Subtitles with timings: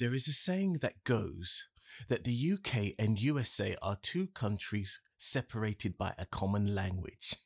[0.00, 1.68] There is a saying that goes
[2.08, 7.36] that the UK and USA are two countries separated by a common language.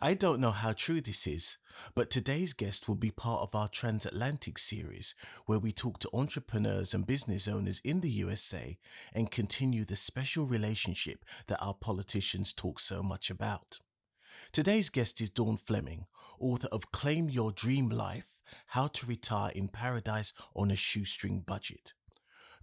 [0.00, 1.58] I don't know how true this is,
[1.94, 6.94] but today's guest will be part of our transatlantic series where we talk to entrepreneurs
[6.94, 8.78] and business owners in the USA
[9.12, 13.80] and continue the special relationship that our politicians talk so much about.
[14.52, 16.06] Today's guest is Dawn Fleming,
[16.40, 18.33] author of Claim Your Dream Life
[18.68, 21.94] How to Retire in Paradise on a Shoestring Budget.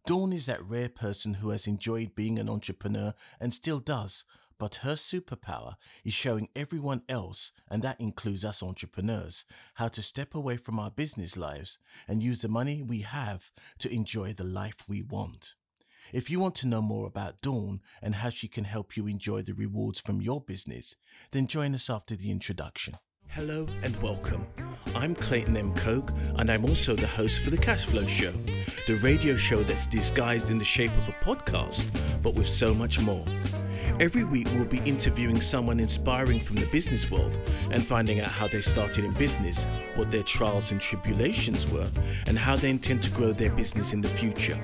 [0.06, 4.26] Dawn is that rare person who has enjoyed being an entrepreneur and still does,
[4.58, 9.44] but her superpower is showing everyone else, and that includes us entrepreneurs,
[9.76, 13.92] how to step away from our business lives and use the money we have to
[13.92, 15.56] enjoy the life we want.
[16.14, 19.42] If you want to know more about Dawn and how she can help you enjoy
[19.42, 20.96] the rewards from your business,
[21.32, 22.96] then join us after the introduction.
[23.36, 24.46] Hello and welcome.
[24.94, 25.74] I'm Clayton M.
[25.76, 28.34] Coke, and I'm also the host for The Cashflow Show,
[28.88, 31.90] the radio show that's disguised in the shape of a podcast,
[32.22, 33.24] but with so much more.
[34.02, 37.38] Every week, we'll be interviewing someone inspiring from the business world
[37.72, 41.88] and finding out how they started in business, what their trials and tribulations were,
[42.26, 44.60] and how they intend to grow their business in the future.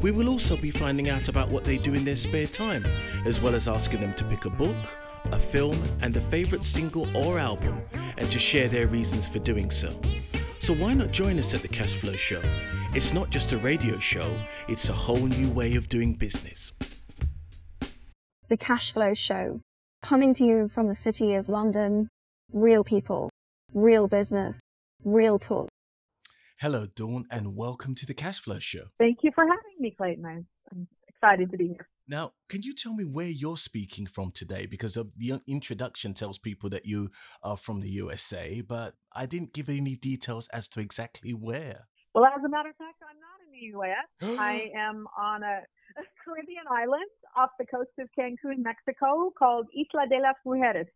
[0.00, 2.84] We will also be finding out about what they do in their spare time,
[3.26, 4.76] as well as asking them to pick a book,
[5.32, 7.82] a film, and a favorite single or album,
[8.16, 9.90] and to share their reasons for doing so.
[10.58, 12.40] So why not join us at the Cashflow Show?
[12.94, 16.72] It's not just a radio show, it's a whole new way of doing business.
[18.48, 19.60] The Cashflow Show,
[20.02, 22.08] coming to you from the city of London,
[22.52, 23.30] real people,
[23.74, 24.60] real business,
[25.04, 25.68] real talk.
[26.58, 28.86] Hello, Dawn, and welcome to the Cashflow Show.
[28.98, 30.46] Thank you for having me, Clayton.
[30.70, 31.88] I'm excited to be here.
[32.10, 34.66] Now, can you tell me where you're speaking from today?
[34.66, 39.68] Because the introduction tells people that you are from the USA, but I didn't give
[39.68, 41.86] any details as to exactly where.
[42.12, 44.38] Well, as a matter of fact, I'm not in the US.
[44.40, 45.60] I am on a,
[46.00, 50.88] a, Caribbean island off the coast of Cancun, Mexico, called Isla de las Mujeres,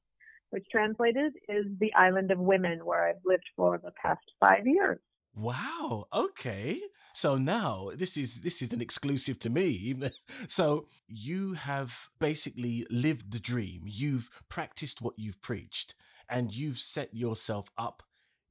[0.51, 4.99] which translated is the island of women, where I've lived for the past five years.
[5.37, 6.07] Wow.
[6.13, 6.81] Okay.
[7.17, 9.95] So now this is this is an exclusive to me.
[10.49, 13.83] So you have basically lived the dream.
[13.87, 15.95] You've practiced what you've preached
[16.29, 18.03] and you've set yourself up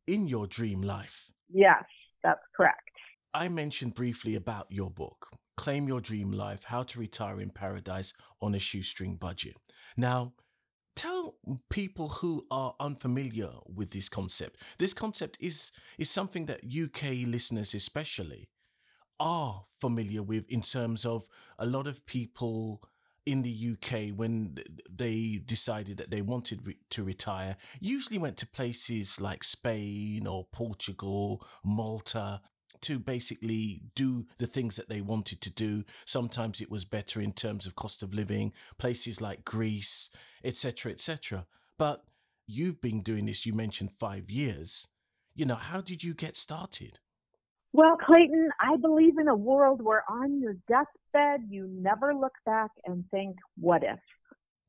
[0.07, 1.31] in your dream life.
[1.50, 1.84] Yes,
[2.23, 2.90] that's correct.
[3.34, 8.13] I mentioned briefly about your book, Claim Your Dream Life: How to Retire in Paradise
[8.41, 9.56] on a Shoestring Budget.
[9.97, 10.34] Now,
[10.96, 11.35] tell
[11.69, 14.59] people who are unfamiliar with this concept.
[14.79, 18.50] This concept is is something that UK listeners especially
[19.19, 22.81] are familiar with in terms of a lot of people
[23.25, 24.57] in the UK when
[24.90, 30.46] they decided that they wanted re- to retire usually went to places like Spain or
[30.52, 32.41] Portugal, Malta
[32.81, 35.85] to basically do the things that they wanted to do.
[36.06, 40.09] Sometimes it was better in terms of cost of living, places like Greece,
[40.44, 41.46] etc., etc.
[41.79, 42.03] But
[42.46, 44.90] you've been doing this, you mentioned five years.
[45.34, 47.00] You know, how did you get started?
[47.73, 52.69] Well, Clayton, I believe in a world where on your deathbed, you never look back
[52.85, 54.00] and think, what if?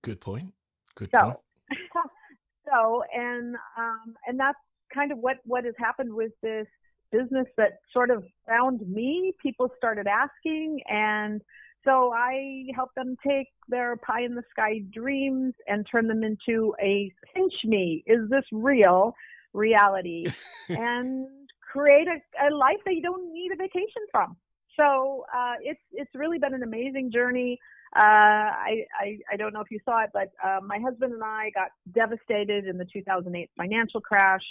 [0.02, 0.54] Good point.
[0.94, 1.36] Good so, point.
[2.66, 4.58] so, and, um, and that's
[4.92, 6.66] kind of what, what has happened with this
[7.12, 9.34] business that sort of found me.
[9.42, 11.42] People started asking, and
[11.84, 16.74] so I helped them take their pie in the sky dreams and turn them into
[16.82, 18.02] a pinch me.
[18.06, 19.14] Is this real
[19.52, 20.24] reality?
[20.70, 21.28] and
[21.74, 24.36] create a, a, life that you don't need a vacation from.
[24.76, 27.58] So uh, it's it's really been an amazing journey.
[27.96, 31.22] Uh, I, I, I don't know if you saw it, but uh, my husband and
[31.22, 34.42] I got devastated in the 2008 financial crash.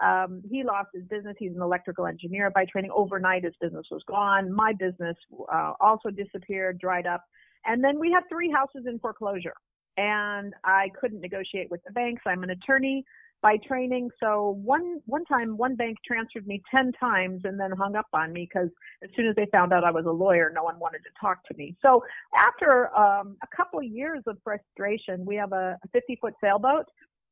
[0.00, 1.36] Um, he lost his business.
[1.38, 2.90] He's an electrical engineer by training.
[2.94, 4.52] Overnight, his business was gone.
[4.52, 5.16] My business
[5.50, 7.24] uh, also disappeared, dried up.
[7.64, 9.54] And then we had three houses in foreclosure.
[9.96, 12.22] And I couldn't negotiate with the banks.
[12.26, 13.04] I'm an attorney
[13.42, 14.08] by training.
[14.20, 18.32] So one one time, one bank transferred me ten times and then hung up on
[18.32, 18.70] me because
[19.02, 21.44] as soon as they found out I was a lawyer, no one wanted to talk
[21.48, 21.76] to me.
[21.82, 22.02] So
[22.36, 26.86] after um, a couple of years of frustration, we have a 50 foot sailboat.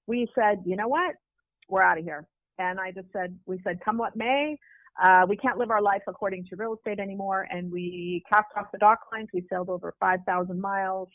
[0.06, 1.14] We said, you know what,
[1.68, 2.26] we're out of here.
[2.58, 4.58] And I just said, we said, come what may,
[5.02, 7.46] uh, we can't live our life according to real estate anymore.
[7.50, 9.28] And we cast off the dock lines.
[9.32, 11.08] We sailed over 5,000 miles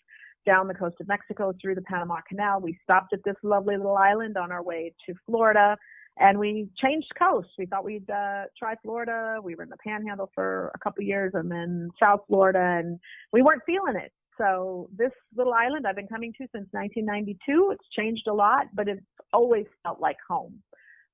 [0.45, 2.61] down the coast of Mexico through the Panama Canal.
[2.61, 5.77] We stopped at this lovely little island on our way to Florida
[6.17, 7.51] and we changed coasts.
[7.57, 9.39] We thought we'd uh, try Florida.
[9.43, 12.99] We were in the Panhandle for a couple years, and then South Florida, and
[13.33, 14.11] we weren't feeling it.
[14.37, 17.71] So this little island I've been coming to since 1992.
[17.71, 19.01] It's changed a lot, but it's
[19.33, 20.61] always felt like home.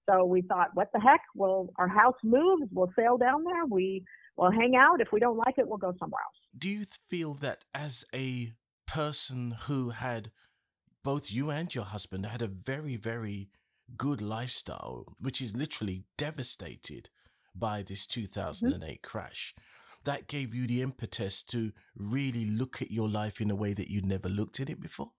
[0.09, 1.21] So we thought, what the heck?
[1.35, 2.69] Well, our house moves.
[2.71, 3.65] We'll sail down there.
[3.69, 4.03] We
[4.37, 5.01] will hang out.
[5.01, 6.35] If we don't like it, we'll go somewhere else.
[6.57, 8.53] Do you feel that as a
[8.91, 10.31] person who had
[11.01, 13.49] both you and your husband had a very, very
[13.95, 17.09] good lifestyle, which is literally devastated
[17.55, 18.95] by this 2008 mm-hmm.
[19.01, 19.55] crash,
[20.03, 23.89] that gave you the impetus to really look at your life in a way that
[23.89, 25.11] you'd never looked at it before?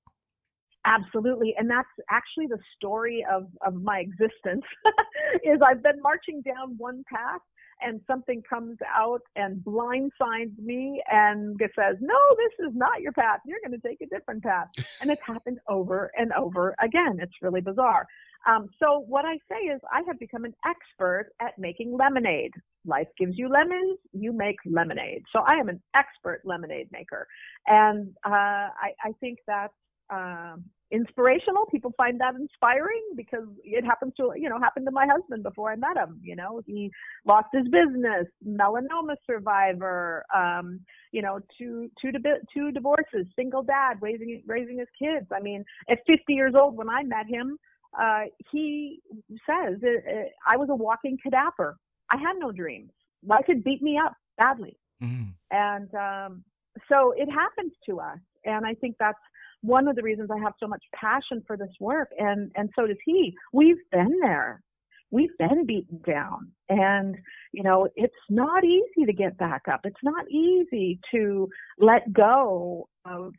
[0.85, 1.55] Absolutely.
[1.57, 4.65] And that's actually the story of, of my existence
[5.45, 7.41] is I've been marching down one path
[7.85, 13.41] and something comes out and blindsides me and says, no, this is not your path.
[13.47, 14.69] You're going to take a different path.
[15.01, 17.19] and it's happened over and over again.
[17.21, 18.07] It's really bizarre.
[18.47, 22.53] Um, so what I say is I have become an expert at making lemonade.
[22.85, 25.23] Life gives you lemons, you make lemonade.
[25.33, 27.29] So I am an expert lemonade maker.
[27.67, 29.73] And uh, I, I think that's
[30.11, 30.57] uh,
[30.93, 31.65] inspirational.
[31.71, 35.73] People find that inspiring because it happens to, you know, happened to my husband before
[35.73, 36.21] I met him.
[36.23, 36.91] You know, he
[37.25, 40.81] lost his business, melanoma survivor, um,
[41.11, 42.11] you know, two, two,
[42.53, 45.27] two divorces, single dad, raising, raising his kids.
[45.35, 47.59] I mean, at 50 years old when I met him,
[47.99, 49.01] uh, he
[49.47, 51.77] says, uh, uh, I was a walking cadaver.
[52.11, 52.91] I had no dreams.
[53.27, 54.77] Life had beat me up badly.
[55.03, 55.31] Mm-hmm.
[55.51, 56.45] And um,
[56.89, 58.19] so it happens to us.
[58.45, 59.19] And I think that's
[59.63, 62.11] one of the reasons I have so much passion for this work.
[62.19, 63.35] And, and so does he.
[63.53, 64.63] We've been there.
[65.11, 66.53] We've been beaten down.
[66.69, 67.17] And,
[67.53, 69.81] you know, it's not easy to get back up.
[69.85, 71.49] It's not easy to
[71.79, 73.33] let go of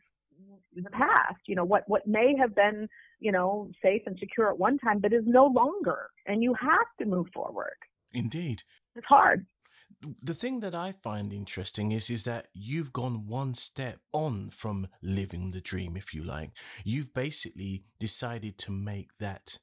[0.76, 2.88] the past, you know, what, what may have been,
[3.20, 6.10] you know, safe and secure at one time, but is no longer.
[6.26, 7.76] And you have to move forward.
[8.12, 8.62] Indeed.
[8.96, 9.46] It's hard.
[10.22, 14.88] The thing that I find interesting is is that you've gone one step on from
[15.02, 16.50] living the dream, if you like.
[16.84, 19.58] You've basically decided to make that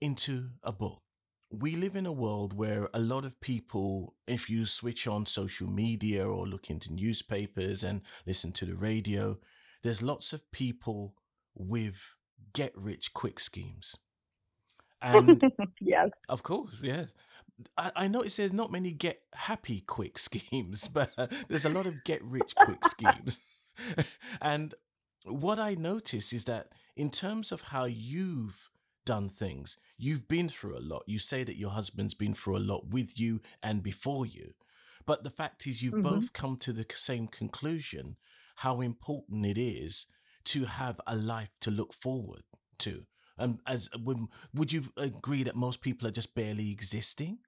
[0.00, 1.02] into a book.
[1.50, 5.68] We live in a world where a lot of people, if you switch on social
[5.68, 9.38] media or look into newspapers and listen to the radio,
[9.82, 11.14] there's lots of people
[11.54, 12.16] with
[12.52, 13.96] get rich quick schemes.
[15.02, 15.42] And
[15.80, 16.08] yes.
[16.30, 17.12] Of course, yes.
[17.76, 21.10] I, I notice there's not many get happy quick schemes, but
[21.48, 23.38] there's a lot of get rich quick schemes.
[24.40, 24.74] and
[25.24, 28.70] what I notice is that in terms of how you've
[29.04, 31.02] done things, you've been through a lot.
[31.06, 34.52] You say that your husband's been through a lot with you and before you.
[35.06, 36.02] But the fact is, you've mm-hmm.
[36.02, 38.16] both come to the same conclusion
[38.56, 40.06] how important it is
[40.44, 42.42] to have a life to look forward
[42.78, 43.04] to.
[43.36, 44.18] And as would
[44.52, 47.38] would you agree that most people are just barely existing?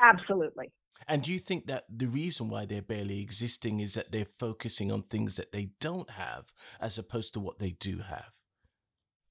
[0.00, 0.72] Absolutely.
[1.06, 4.90] And do you think that the reason why they're barely existing is that they're focusing
[4.90, 8.30] on things that they don't have as opposed to what they do have?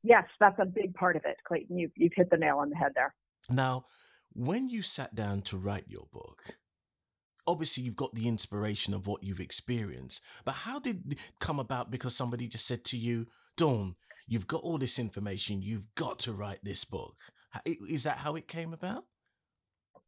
[0.03, 1.77] Yes, that's a big part of it, Clayton.
[1.77, 3.15] You, you've hit the nail on the head there.
[3.49, 3.85] Now,
[4.33, 6.57] when you sat down to write your book,
[7.47, 11.89] obviously you've got the inspiration of what you've experienced, but how did it come about?
[11.89, 13.95] Because somebody just said to you, Dawn,
[14.33, 17.15] you've got all this information, you've got to write this book.
[17.65, 19.05] Is that how it came about?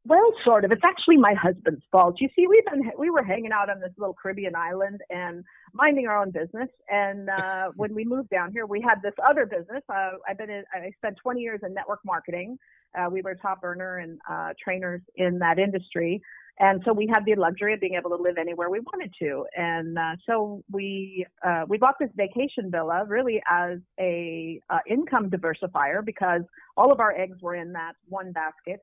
[0.07, 0.71] Well, sort of.
[0.71, 2.17] It's actually my husband's fault.
[2.19, 5.43] You see, we've been we were hanging out on this little Caribbean island and
[5.73, 6.69] minding our own business.
[6.89, 9.81] And uh, when we moved down here, we had this other business.
[9.89, 12.57] Uh, I've been in, I spent 20 years in network marketing.
[12.97, 16.21] Uh, we were top earner and uh, trainers in that industry.
[16.57, 19.45] And so we had the luxury of being able to live anywhere we wanted to.
[19.57, 25.29] And uh, so we uh, we bought this vacation villa really as a uh, income
[25.29, 26.41] diversifier because
[26.77, 28.79] all of our eggs were in that one basket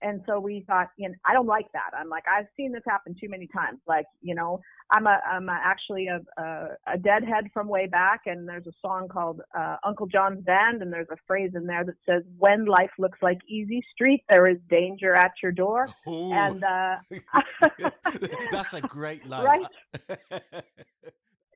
[0.00, 1.90] and so we thought, you know, I don't like that.
[1.96, 3.80] I'm like, I've seen this happen too many times.
[3.86, 8.22] Like, you know, I'm a, I'm a, actually a, a, a deadhead from way back,
[8.26, 11.84] and there's a song called uh, Uncle John's Band, and there's a phrase in there
[11.84, 16.32] that says, "When life looks like easy street, there is danger at your door." Ooh.
[16.32, 16.96] And uh,
[18.50, 19.66] that's a great line, right?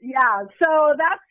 [0.01, 0.43] yeah.
[0.63, 1.23] So that's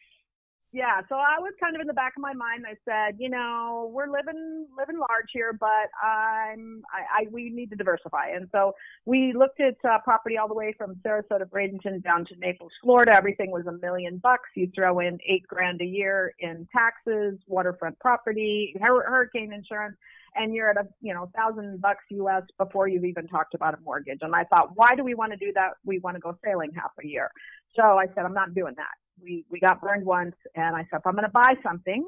[0.73, 2.63] yeah, so I was kind of in the back of my mind.
[2.65, 5.67] I said, you know, we're living living large here, but
[6.01, 8.29] I'm I, I we need to diversify.
[8.33, 8.73] And so
[9.05, 13.13] we looked at uh, property all the way from Sarasota, Bradenton down to Naples, Florida.
[13.13, 14.49] Everything was a million bucks.
[14.55, 19.97] You throw in eight grand a year in taxes, waterfront property, hurricane insurance,
[20.35, 23.77] and you're at a you know thousand bucks US before you've even talked about a
[23.83, 24.19] mortgage.
[24.21, 25.71] And I thought, why do we want to do that?
[25.83, 27.29] We want to go sailing half a year.
[27.75, 30.99] So I said, I'm not doing that we we got burned once, and I said,
[30.99, 32.07] if I'm going to buy something,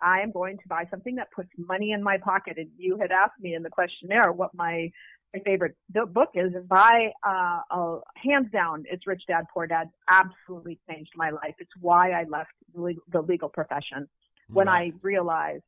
[0.00, 2.58] I am going to buy something that puts money in my pocket.
[2.58, 4.90] And you had asked me in the questionnaire what my
[5.34, 6.54] my favorite book is.
[6.54, 9.90] And by uh, uh, hands down, it's Rich Dad Poor Dad.
[10.10, 11.54] Absolutely changed my life.
[11.58, 14.08] It's why I left the legal profession
[14.48, 14.92] when right.
[14.94, 15.64] I realized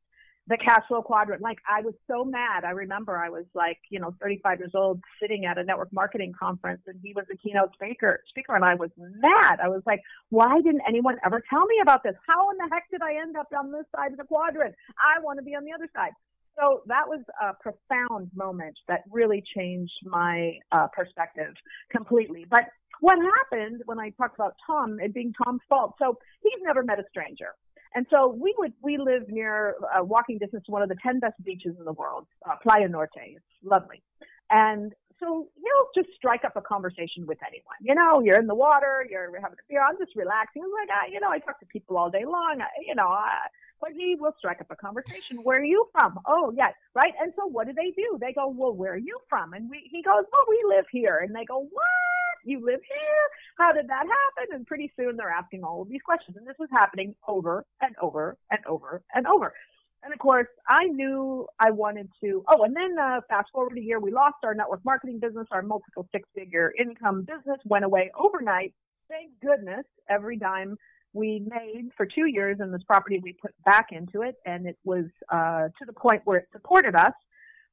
[0.50, 1.40] the cash flow quadrant.
[1.40, 2.64] Like I was so mad.
[2.64, 6.34] I remember I was like, you know, 35 years old sitting at a network marketing
[6.38, 9.60] conference and he was a keynote speaker speaker and I was mad.
[9.62, 12.14] I was like, why didn't anyone ever tell me about this?
[12.26, 14.74] How in the heck did I end up on this side of the quadrant?
[14.98, 16.12] I want to be on the other side.
[16.58, 21.54] So that was a profound moment that really changed my uh, perspective
[21.92, 22.44] completely.
[22.50, 22.64] But
[23.00, 25.94] what happened when I talked about Tom, it being Tom's fault.
[25.98, 27.54] So he's never met a stranger.
[27.94, 31.18] And so we would we live near uh, walking distance to one of the ten
[31.18, 33.10] best beaches in the world, uh, Playa Norte.
[33.16, 34.02] It's lovely,
[34.50, 37.76] and so you'll just strike up a conversation with anyone.
[37.82, 39.82] You know, you're in the water, you're having a beer.
[39.82, 40.62] I'm just relaxing.
[40.64, 42.58] I'm like, I, you know, I talk to people all day long.
[42.60, 43.36] I, you know, I,
[43.80, 45.38] but he will strike up a conversation.
[45.42, 46.18] Where are you from?
[46.26, 47.12] Oh, yes, right.
[47.20, 48.18] And so what do they do?
[48.20, 49.52] They go, well, where are you from?
[49.52, 51.18] And we, he goes, well, we live here.
[51.18, 52.29] And they go, what?
[52.44, 53.24] You live here?
[53.58, 54.54] How did that happen?
[54.54, 56.36] And pretty soon they're asking all of these questions.
[56.36, 59.52] And this was happening over and over and over and over.
[60.02, 62.42] And of course, I knew I wanted to.
[62.48, 65.46] Oh, and then uh, fast forward a year, we lost our network marketing business.
[65.50, 68.72] Our multiple six figure income business went away overnight.
[69.08, 70.78] Thank goodness, every dime
[71.12, 74.78] we made for two years in this property we put back into it, and it
[74.84, 77.12] was uh, to the point where it supported us.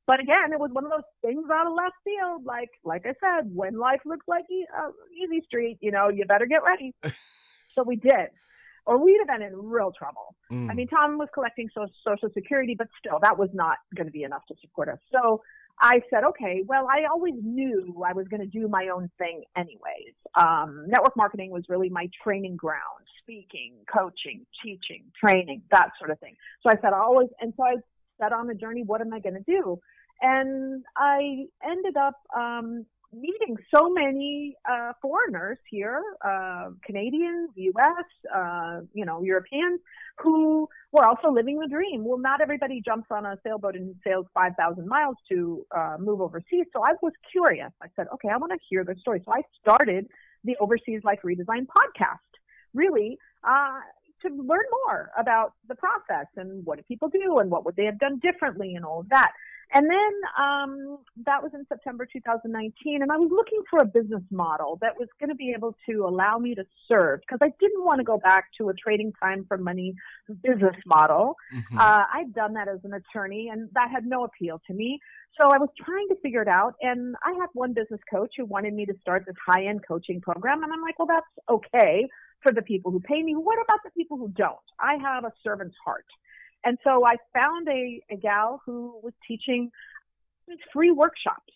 [0.07, 2.45] But again, it was one of those things out of left field.
[2.45, 6.25] Like, like I said, when life looks like e- uh, easy street, you know, you
[6.25, 6.95] better get ready.
[7.75, 8.29] so we did,
[8.85, 10.33] or we'd have been in real trouble.
[10.49, 10.71] Mm.
[10.71, 14.11] I mean, Tom was collecting so- Social Security, but still, that was not going to
[14.11, 14.99] be enough to support us.
[15.11, 15.41] So
[15.81, 19.43] I said, okay, well, I always knew I was going to do my own thing
[19.57, 20.15] anyways.
[20.35, 26.19] Um, network marketing was really my training ground, speaking, coaching, teaching, training, that sort of
[26.19, 26.35] thing.
[26.63, 27.75] So I said, I always, and so I
[28.19, 29.79] set on the journey, what am I going to do?
[30.21, 38.05] And I ended up um, meeting so many uh, foreigners here, uh, Canadians, U.S.,
[38.35, 39.79] uh, you know, Europeans,
[40.17, 42.03] who were also living the dream.
[42.03, 46.65] Well, not everybody jumps on a sailboat and sails 5,000 miles to uh, move overseas.
[46.73, 47.71] So I was curious.
[47.81, 49.21] I said, okay, I want to hear their story.
[49.25, 50.07] So I started
[50.43, 52.17] the Overseas Life Redesign podcast.
[52.73, 53.79] Really, uh,
[54.21, 57.85] to learn more about the process and what do people do and what would they
[57.85, 59.31] have done differently and all of that.
[59.73, 64.23] And then um, that was in September 2019, and I was looking for a business
[64.31, 67.83] model that was going to be able to allow me to serve because I didn't
[67.83, 69.93] want to go back to a trading time for money
[70.41, 71.35] business model.
[71.53, 71.77] Mm-hmm.
[71.77, 74.99] Uh, I'd done that as an attorney, and that had no appeal to me.
[75.37, 78.45] So I was trying to figure it out, and I had one business coach who
[78.45, 82.07] wanted me to start this high-end coaching program, and I'm like, well, that's okay
[82.41, 83.33] for the people who pay me.
[83.33, 84.55] What about the people who don't?
[84.79, 86.05] I have a servant's heart.
[86.63, 89.71] And so I found a, a gal who was teaching
[90.73, 91.53] free workshops.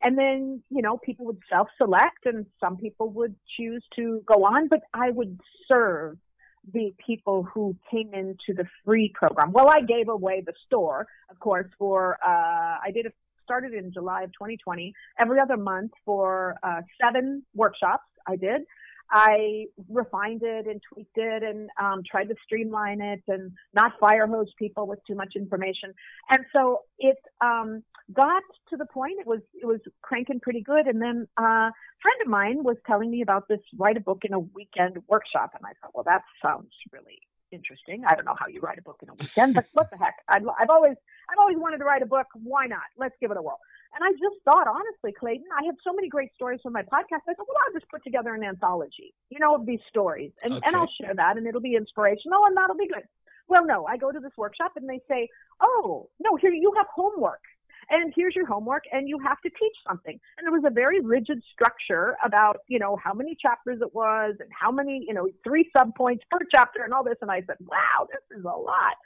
[0.00, 4.44] And then, you know, people would self select and some people would choose to go
[4.44, 6.18] on, but I would serve
[6.72, 9.52] the people who came into the free program.
[9.52, 13.14] Well, I gave away the store, of course, for, uh, I did it,
[13.44, 18.62] started in July of 2020, every other month for uh, seven workshops I did.
[19.10, 24.26] I refined it and tweaked it and um, tried to streamline it and not fire
[24.26, 25.94] hose people with too much information.
[26.30, 30.86] And so it um, got to the point it was it was cranking pretty good.
[30.86, 31.72] And then uh, a
[32.02, 35.52] friend of mine was telling me about this write a book in a weekend workshop,
[35.54, 38.04] and I thought, well, that sounds really interesting.
[38.06, 40.16] I don't know how you write a book in a weekend, but what the heck?
[40.28, 40.96] I've, I've always
[41.30, 42.26] I've always wanted to write a book.
[42.34, 42.82] Why not?
[42.98, 43.58] Let's give it a whirl.
[43.94, 47.24] And I just thought, honestly, Clayton, I have so many great stories from my podcast.
[47.28, 50.54] I thought, well, I'll just put together an anthology, you know, of these stories, and,
[50.54, 50.62] okay.
[50.66, 53.04] and I'll share that, and it'll be inspirational, and that'll be good.
[53.48, 55.28] Well, no, I go to this workshop, and they say,
[55.60, 57.40] oh, no, here you have homework,
[57.88, 60.20] and here's your homework, and you have to teach something.
[60.36, 64.34] And there was a very rigid structure about, you know, how many chapters it was,
[64.38, 67.16] and how many, you know, three subpoints per chapter, and all this.
[67.22, 68.96] And I said, wow, this is a lot.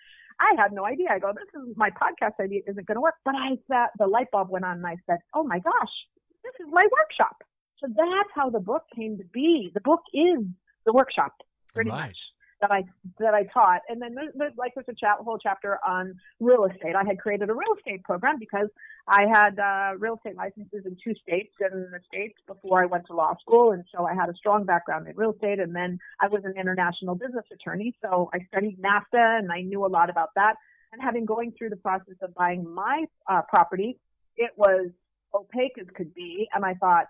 [0.41, 1.09] I had no idea.
[1.11, 3.15] I go, this is my podcast idea isn't going to work.
[3.25, 5.95] But I sat, the light bulb went on and I said, oh my gosh,
[6.43, 7.37] this is my workshop.
[7.79, 9.71] So that's how the book came to be.
[9.75, 10.45] The book is
[10.87, 11.33] the workshop,
[11.75, 12.31] pretty much
[12.63, 12.85] that I
[13.19, 13.83] that I taught.
[13.89, 16.95] And then there's, like there's a chat, whole chapter on real estate.
[16.97, 18.69] I had created a real estate program because
[19.07, 22.87] I had uh, real estate licenses in two states and in the states before I
[22.87, 25.59] went to law school, and so I had a strong background in real estate.
[25.59, 29.85] And then I was an international business attorney, so I studied NAFTA and I knew
[29.85, 30.55] a lot about that.
[30.93, 33.99] And having going through the process of buying my uh, property,
[34.37, 34.91] it was
[35.35, 37.07] opaque as could be, and I thought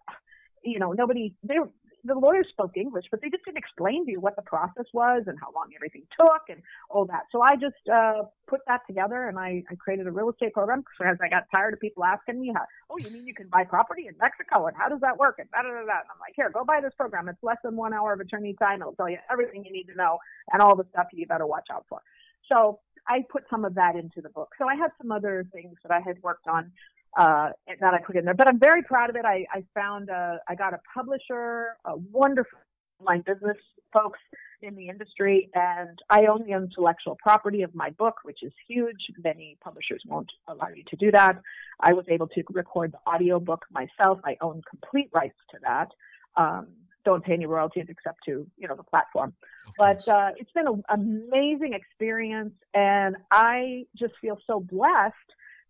[0.64, 1.56] you know, nobody, they,
[2.04, 5.24] the lawyers spoke English, but they just didn't explain to you what the process was
[5.26, 7.22] and how long everything took and all that.
[7.30, 10.80] So I just uh, put that together and I, I created a real estate program
[10.80, 13.64] because I got tired of people asking me, how, oh, you mean you can buy
[13.64, 15.36] property in Mexico and how does that work?
[15.38, 15.80] And da da da.
[15.80, 17.28] And I'm like, here, go buy this program.
[17.28, 18.80] It's less than one hour of attorney time.
[18.80, 20.18] It'll tell you everything you need to know
[20.52, 22.02] and all the stuff you better watch out for.
[22.48, 24.50] So I put some of that into the book.
[24.58, 26.72] So I had some other things that I had worked on
[27.18, 27.50] uh,
[27.80, 28.34] that I put in there.
[28.34, 29.24] But I'm very proud of it.
[29.24, 32.58] I, I found a, I got a publisher, a wonderful
[33.00, 33.56] online business
[33.92, 34.20] folks
[34.62, 39.10] in the industry, and I own the intellectual property of my book, which is huge.
[39.22, 41.40] Many publishers won't allow you to do that.
[41.80, 44.20] I was able to record the audio book myself.
[44.24, 45.88] I own complete rights to that.
[46.36, 46.68] Um,
[47.04, 49.34] don't pay any royalties except to you know the platform.
[49.76, 55.16] But uh, it's been an amazing experience, and I just feel so blessed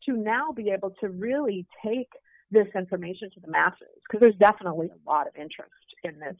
[0.06, 2.08] to now be able to really take
[2.50, 5.70] this information to the masses because there's definitely a lot of interest
[6.04, 6.36] in this.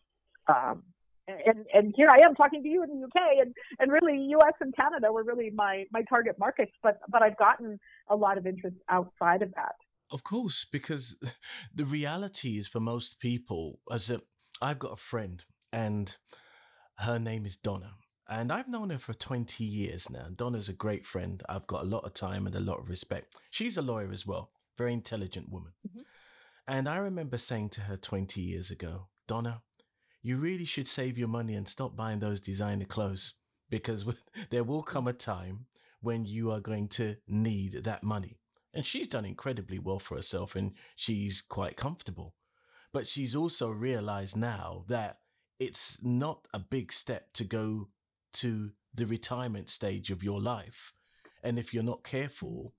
[0.49, 0.83] Um,
[1.29, 4.55] and and here I am talking to you in the UK and and really US
[4.61, 7.79] and Canada were really my my target markets but but I've gotten
[8.09, 9.75] a lot of interest outside of that.
[10.11, 11.19] Of course because
[11.75, 14.21] the reality is for most people as a
[14.61, 16.17] I've got a friend and
[16.99, 17.93] her name is Donna
[18.33, 20.29] and I've known her for 20 years now.
[20.35, 21.43] Donna's a great friend.
[21.51, 23.37] I've got a lot of time and a lot of respect.
[23.51, 25.73] She's a lawyer as well, very intelligent woman.
[25.87, 26.01] Mm-hmm.
[26.67, 29.61] And I remember saying to her 20 years ago, Donna,
[30.23, 33.35] you really should save your money and stop buying those designer clothes
[33.69, 34.07] because
[34.51, 35.67] there will come a time
[36.01, 38.39] when you are going to need that money.
[38.73, 42.35] And she's done incredibly well for herself and she's quite comfortable.
[42.95, 45.19] But she's also realized now that
[45.59, 47.89] it's not a big step to go
[48.35, 50.93] to the retirement stage of your life.
[51.43, 52.75] And if you're not careful,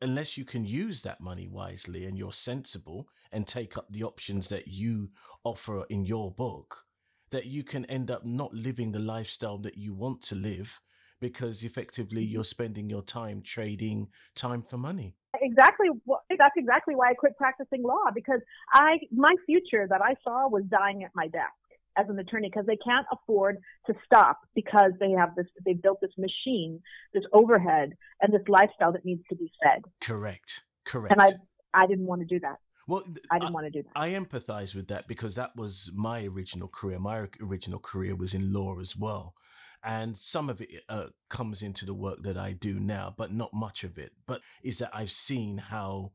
[0.00, 4.48] unless you can use that money wisely and you're sensible and take up the options
[4.48, 5.10] that you
[5.44, 6.84] offer in your book,
[7.30, 10.80] that you can end up not living the lifestyle that you want to live
[11.20, 12.32] because effectively mm-hmm.
[12.32, 15.16] you're spending your time trading time for money.
[15.40, 15.88] Exactly.
[16.30, 18.40] That's exactly why I quit practicing law because
[18.72, 21.52] I my future that I saw was dying at my desk
[21.96, 25.98] as an attorney because they can't afford to stop because they have this they built
[26.00, 26.80] this machine
[27.14, 31.30] this overhead and this lifestyle that needs to be fed correct correct and i
[31.74, 32.56] i didn't want to do that
[32.88, 33.98] well, I didn't I, want to do that.
[33.98, 37.00] I empathize with that because that was my original career.
[37.00, 39.34] My original career was in law as well.
[39.82, 43.52] And some of it uh, comes into the work that I do now, but not
[43.52, 44.12] much of it.
[44.26, 46.12] But is that I've seen how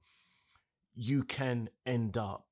[0.94, 2.46] you can end up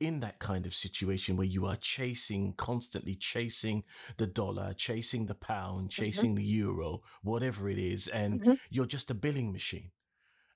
[0.00, 3.84] in that kind of situation where you are chasing, constantly chasing
[4.16, 6.02] the dollar, chasing the pound, mm-hmm.
[6.02, 6.38] chasing mm-hmm.
[6.38, 8.54] the euro, whatever it is, and mm-hmm.
[8.70, 9.90] you're just a billing machine.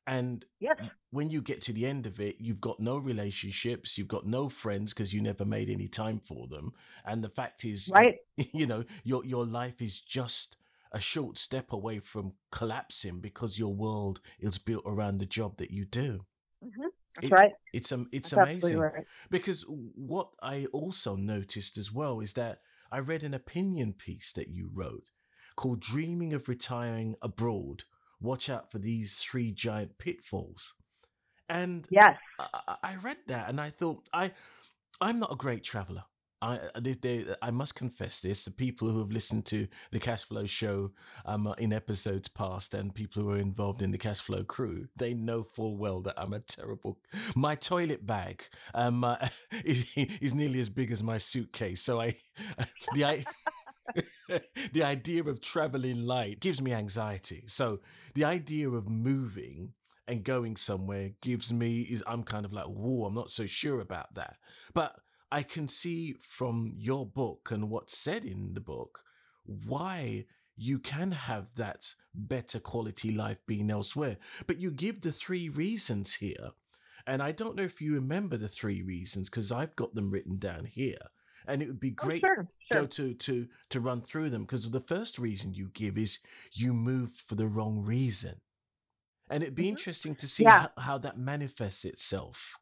[0.06, 0.76] And yes.
[1.10, 4.48] when you get to the end of it, you've got no relationships, you've got no
[4.48, 6.72] friends because you never made any time for them.
[7.06, 8.16] And the fact is, right.
[8.52, 10.56] you know, your your life is just
[10.92, 15.70] a short step away from collapsing because your world is built around the job that
[15.70, 16.24] you do.
[16.62, 16.88] Mm-hmm.
[17.16, 17.52] That's it, right.
[17.72, 19.06] It's um, it's That's amazing right.
[19.30, 24.48] because what I also noticed as well is that I read an opinion piece that
[24.48, 25.10] you wrote
[25.56, 27.84] called "Dreaming of Retiring Abroad."
[28.20, 30.74] Watch out for these three giant pitfalls.
[31.48, 34.32] And yes, I, I read that and I thought I
[35.00, 36.04] I'm not a great traveler.
[36.44, 40.24] I they, they, I must confess this: the people who have listened to the cash
[40.24, 40.92] flow show
[41.24, 45.14] um, in episodes past, and people who are involved in the cash flow crew, they
[45.14, 46.98] know full well that I'm a terrible.
[47.34, 49.16] My toilet bag um, uh,
[49.64, 52.14] is, is nearly as big as my suitcase, so I
[52.94, 53.24] the I.
[54.72, 57.44] the idea of traveling light gives me anxiety.
[57.46, 57.80] So
[58.14, 59.74] the idea of moving
[60.08, 63.80] and going somewhere gives me is I'm kind of like, whoa, I'm not so sure
[63.80, 64.36] about that.
[64.72, 64.96] But
[65.34, 69.00] I can see from your book and what's said in the book
[69.44, 74.18] why you can have that better quality life being elsewhere.
[74.46, 76.50] But you give the three reasons here.
[77.04, 80.38] And I don't know if you remember the three reasons because I've got them written
[80.38, 81.10] down here.
[81.48, 82.86] And it would be oh, great oh, sure, sure.
[82.86, 86.20] to to to run through them because the first reason you give is
[86.52, 88.40] you moved for the wrong reason.
[89.28, 89.70] And it'd be mm-hmm.
[89.70, 90.68] interesting to see yeah.
[90.76, 92.56] how, how that manifests itself.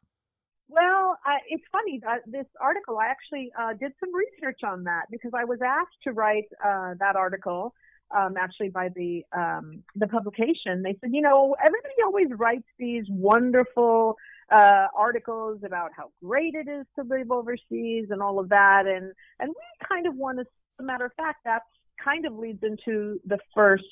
[1.25, 2.97] Uh, it's funny that this article.
[2.97, 6.95] I actually uh, did some research on that because I was asked to write uh,
[6.99, 7.73] that article.
[8.15, 13.05] Um, actually, by the um, the publication, they said, you know, everybody always writes these
[13.09, 14.17] wonderful
[14.51, 19.13] uh, articles about how great it is to live overseas and all of that, and
[19.39, 20.41] and we kind of want to.
[20.41, 21.61] As a matter of fact, that
[22.03, 23.83] kind of leads into the first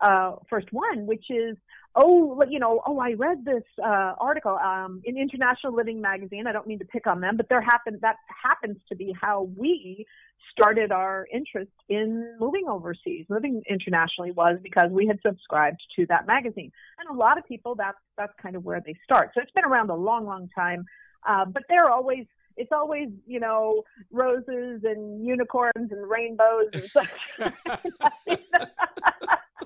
[0.00, 1.56] uh, first one, which is,
[1.94, 6.46] oh, you know, oh, I read this uh, article um, in International Living magazine.
[6.46, 9.48] I don't mean to pick on them, but there happened that happens to be how
[9.56, 10.06] we
[10.52, 16.26] started our interest in moving overseas, living internationally was because we had subscribed to that
[16.26, 16.70] magazine.
[16.98, 19.30] And a lot of people, that's that's kind of where they start.
[19.34, 20.84] So it's been around a long, long time.
[21.26, 27.10] Uh, but they're always it's always you know roses and unicorns and rainbows and such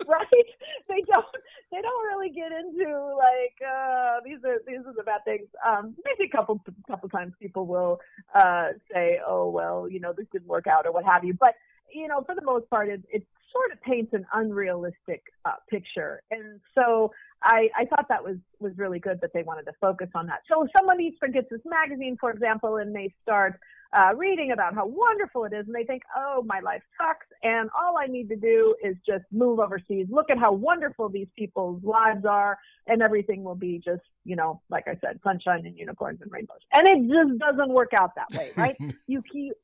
[0.06, 0.46] right?
[0.88, 1.26] They don't
[1.70, 5.48] they don't really get into like uh, these are these are the bad things.
[5.66, 8.00] Um, maybe a couple couple times people will
[8.34, 11.34] uh, say, oh well, you know this didn't work out or what have you.
[11.34, 11.54] But
[11.92, 16.22] you know for the most part, it, it's sort of paints an unrealistic uh, picture.
[16.30, 20.08] And so I, I thought that was, was really good that they wanted to focus
[20.14, 20.40] on that.
[20.50, 23.58] So if somebody gets this magazine, for example, and they start
[23.96, 27.70] uh, reading about how wonderful it is, and they think, oh, my life sucks, and
[27.78, 31.82] all I need to do is just move overseas, look at how wonderful these people's
[31.84, 36.20] lives are, and everything will be just, you know, like I said, sunshine and unicorns
[36.20, 36.58] and rainbows.
[36.72, 38.76] And it just doesn't work out that way, right?
[39.06, 39.54] you keep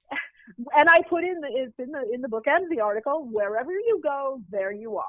[0.56, 3.72] and I put in the it's in the in the book and the article wherever
[3.72, 5.04] you go, there you are.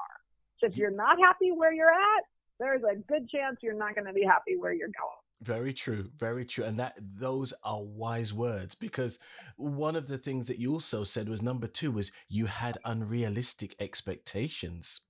[0.58, 2.24] So if you're not happy where you're at,
[2.58, 5.20] there's a good chance you're not going to be happy where you're going.
[5.42, 9.18] Very true, very true, and that those are wise words because
[9.56, 13.74] one of the things that you also said was number two was you had unrealistic
[13.78, 15.00] expectations.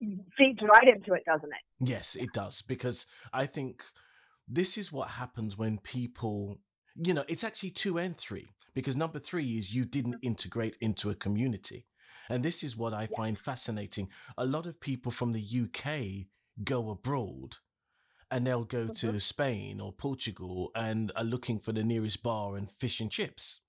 [0.00, 1.88] Feeds right into it, doesn't it?
[1.88, 3.82] Yes, it does because I think
[4.48, 6.58] this is what happens when people,
[6.96, 10.28] you know, it's actually two and three because number three is you didn't mm-hmm.
[10.28, 11.86] integrate into a community.
[12.28, 14.08] And this is what I find fascinating.
[14.38, 16.26] A lot of people from the UK
[16.62, 17.58] go abroad
[18.30, 19.18] and they'll go to mm-hmm.
[19.18, 23.60] Spain or Portugal and are looking for the nearest bar and fish and chips.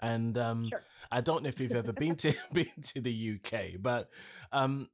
[0.00, 0.82] And um, sure.
[1.10, 4.10] I don't know if you've ever been to been to the UK, but
[4.52, 4.88] um,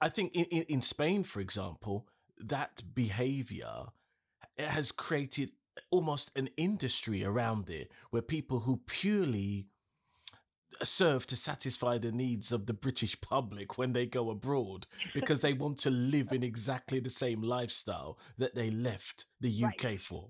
[0.00, 2.06] I think in, in, in Spain, for example,
[2.38, 3.86] that behavior
[4.56, 5.52] has created
[5.90, 9.66] almost an industry around it where people who purely
[10.82, 15.52] serve to satisfy the needs of the British public when they go abroad because they
[15.52, 20.00] want to live in exactly the same lifestyle that they left the UK right.
[20.00, 20.28] for.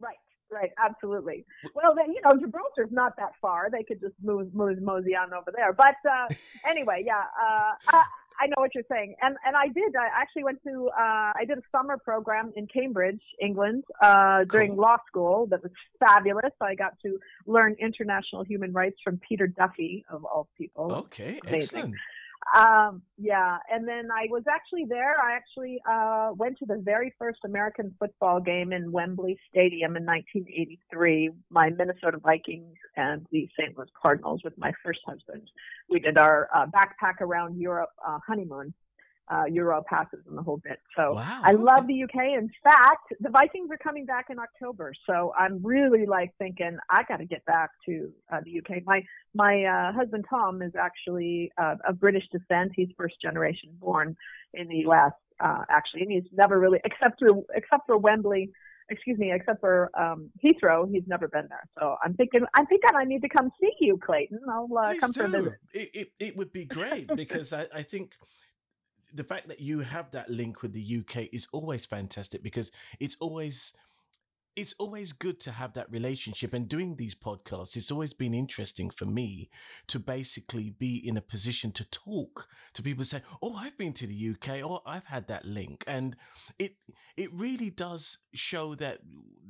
[0.00, 0.16] Right,
[0.50, 1.44] right, absolutely.
[1.74, 5.32] Well, then you know Gibraltar's not that far; they could just move, move mosey on
[5.32, 5.72] over there.
[5.72, 6.28] But uh,
[6.66, 7.24] anyway, yeah.
[7.40, 8.04] Uh, I
[8.46, 9.96] know what you're saying, and and I did.
[9.96, 10.88] I actually went to.
[10.88, 14.82] Uh, I did a summer program in Cambridge, England, uh, during cool.
[14.82, 15.46] law school.
[15.46, 16.52] That was fabulous.
[16.60, 20.92] I got to learn international human rights from Peter Duffy, of all people.
[20.92, 21.78] Okay, Amazing.
[21.78, 21.94] excellent.
[22.54, 25.16] Um, yeah, and then I was actually there.
[25.20, 30.04] I actually uh, went to the very first American football game in Wembley Stadium in
[30.04, 31.30] 1983.
[31.50, 33.76] My Minnesota Vikings and the St.
[33.76, 35.50] Louis Cardinals with my first husband.
[35.88, 38.72] We did our uh, backpack around Europe uh, honeymoon
[39.28, 40.78] uh, Euro passes and the whole bit.
[40.96, 42.38] So wow, I love the UK.
[42.38, 47.02] In fact, the Vikings are coming back in October, so I'm really like thinking I
[47.08, 48.84] got to get back to uh, the UK.
[48.84, 49.02] My
[49.34, 52.72] my uh, husband Tom is actually uh, of British descent.
[52.74, 54.16] He's first generation born
[54.54, 58.50] in the US, uh, actually, and he's never really except through except for Wembley.
[58.88, 61.64] Excuse me, except for um, Heathrow, he's never been there.
[61.76, 64.38] So I'm thinking, I'm thinking I need to come see you, Clayton.
[64.48, 65.22] I'll uh, come do.
[65.22, 65.52] for a visit.
[65.72, 68.12] It, it, it would be great because I, I think
[69.16, 73.16] the fact that you have that link with the UK is always fantastic because it's
[73.20, 73.72] always
[74.56, 78.90] it's always good to have that relationship and doing these podcasts it's always been interesting
[78.90, 79.50] for me
[79.86, 84.06] to basically be in a position to talk to people say oh i've been to
[84.06, 85.84] the uk or i've had that link.
[85.86, 86.16] And
[86.58, 86.76] it
[87.16, 89.00] it really does show that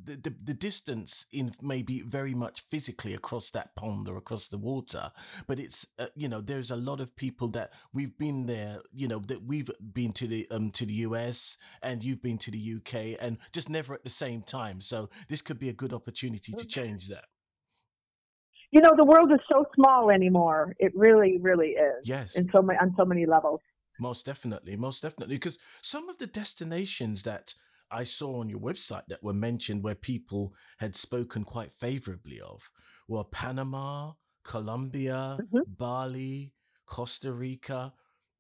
[0.05, 4.59] the, the, the distance in maybe very much physically across that pond or across the
[4.59, 5.11] water
[5.49, 9.09] but it's uh, you know there's a lot of people that we've been there you
[9.09, 12.77] know that we've been to the um to the us and you've been to the
[12.77, 14.81] uk and just never at the same time.
[14.81, 17.25] So so this could be a good opportunity to change that.
[18.71, 20.75] You know, the world is so small anymore.
[20.79, 22.09] It really, really is.
[22.09, 22.35] Yes.
[22.35, 23.61] In so many, on so many levels.
[24.01, 25.37] Most definitely, most definitely.
[25.37, 27.55] Because some of the destinations that
[27.91, 32.71] I saw on your website that were mentioned where people had spoken quite favorably of
[33.09, 34.13] were Panama,
[34.45, 35.61] Colombia, mm-hmm.
[35.67, 36.53] Bali,
[36.87, 37.93] Costa Rica.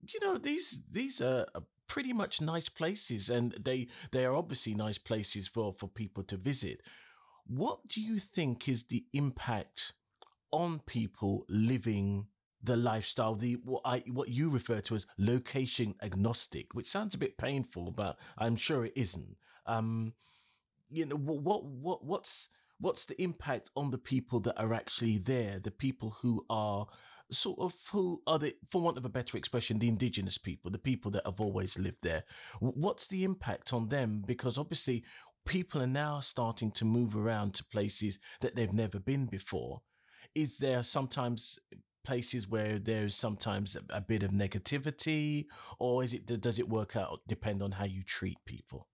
[0.02, 1.46] You know, these these are
[1.88, 6.36] pretty much nice places and they they are obviously nice places for for people to
[6.36, 6.80] visit.
[7.46, 9.92] What do you think is the impact
[10.50, 12.26] on people living
[12.62, 17.18] the lifestyle the what I what you refer to as location agnostic which sounds a
[17.18, 19.36] bit painful but I'm sure it isn't.
[19.66, 20.14] Um
[20.90, 25.58] you know what what what's what's the impact on the people that are actually there
[25.58, 26.86] the people who are
[27.30, 30.78] sort of who are the, for want of a better expression, the indigenous people, the
[30.78, 32.24] people that have always lived there.
[32.60, 34.22] What's the impact on them?
[34.26, 35.04] Because obviously,
[35.46, 39.82] people are now starting to move around to places that they've never been before.
[40.34, 41.58] Is there sometimes
[42.04, 45.46] places where there's sometimes a, bit of negativity,
[45.78, 48.88] or is it does it work out depend on how you treat people?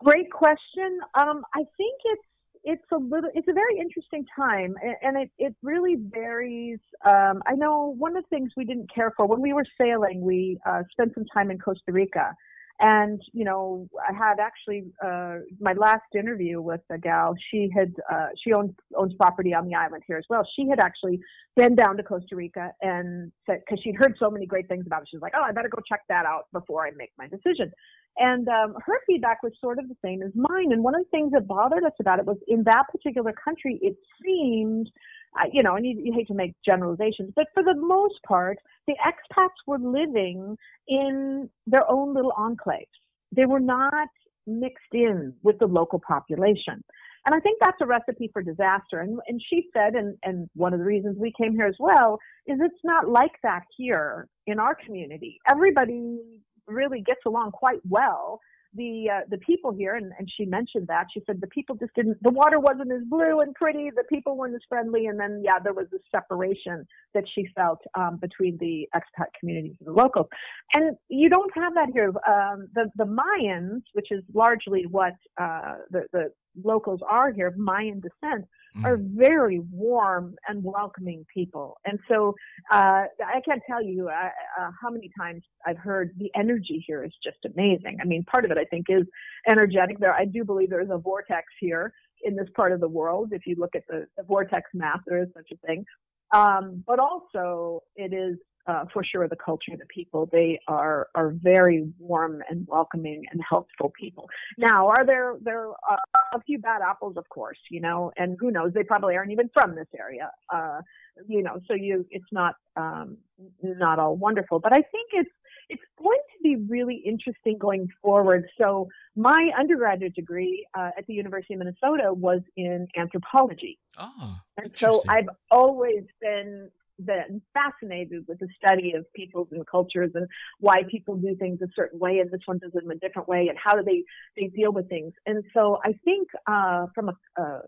[0.00, 0.98] Great question.
[1.14, 2.22] Um, I think it's
[2.64, 7.54] it's a little it's a very interesting time and it, it really varies um, i
[7.54, 10.82] know one of the things we didn't care for when we were sailing we uh,
[10.90, 12.34] spent some time in costa rica
[12.80, 17.34] And you know, I had actually uh, my last interview with a gal.
[17.50, 20.44] She had uh, she owns owns property on the island here as well.
[20.56, 21.20] She had actually
[21.54, 25.02] been down to Costa Rica and said because she'd heard so many great things about
[25.02, 25.08] it.
[25.08, 27.70] She was like, "Oh, I better go check that out before I make my decision."
[28.16, 30.72] And um, her feedback was sort of the same as mine.
[30.72, 33.78] And one of the things that bothered us about it was in that particular country,
[33.82, 34.90] it seemed,
[35.38, 38.58] uh, you know, and you, you hate to make generalizations, but for the most part,
[38.86, 42.86] the expats were living in their own little enclaves.
[43.34, 44.08] They were not
[44.46, 46.84] mixed in with the local population.
[47.26, 49.00] And I think that's a recipe for disaster.
[49.00, 52.18] And, and she said, and, and one of the reasons we came here as well,
[52.46, 55.38] is it's not like that here in our community.
[55.50, 56.18] Everybody
[56.66, 58.40] really gets along quite well.
[58.76, 61.94] The uh, the people here, and, and she mentioned that she said the people just
[61.94, 62.20] didn't.
[62.22, 63.90] The water wasn't as blue and pretty.
[63.94, 67.78] The people weren't as friendly, and then yeah, there was a separation that she felt
[67.96, 70.26] um, between the expat communities and the locals.
[70.72, 72.08] And you don't have that here.
[72.08, 78.00] Um, the the Mayans, which is largely what uh, the the locals are here, Mayan
[78.00, 78.44] descent,
[78.76, 78.84] mm.
[78.84, 81.76] are very warm and welcoming people.
[81.84, 82.34] And so
[82.72, 84.28] uh, I can't tell you uh,
[84.60, 87.98] uh, how many times I've heard the energy here is just amazing.
[88.00, 89.04] I mean, part of it I think is
[89.48, 89.98] energetic.
[89.98, 93.30] There, I do believe there's a vortex here in this part of the world.
[93.32, 95.84] If you look at the, the vortex map, there is such a thing.
[96.32, 100.28] Um, but also, it is uh, for sure the culture, the people.
[100.32, 104.28] They are are very warm and welcoming and helpful people.
[104.58, 105.98] Now, are there there are
[106.32, 108.72] a few bad apples, of course, you know, and who knows?
[108.72, 110.80] They probably aren't even from this area, uh,
[111.26, 111.60] you know.
[111.68, 113.18] So you, it's not um,
[113.62, 115.30] not all wonderful, but I think it's
[115.68, 118.46] it's going to be really interesting going forward.
[118.58, 123.78] So my undergraduate degree uh, at the University of Minnesota was in anthropology.
[123.98, 130.10] Oh, and so I've always been been fascinated with the study of peoples and cultures
[130.14, 130.26] and
[130.60, 133.48] why people do things a certain way and this one does them a different way
[133.48, 134.04] and how do they
[134.36, 135.12] they deal with things.
[135.26, 137.60] And so I think uh, from a, a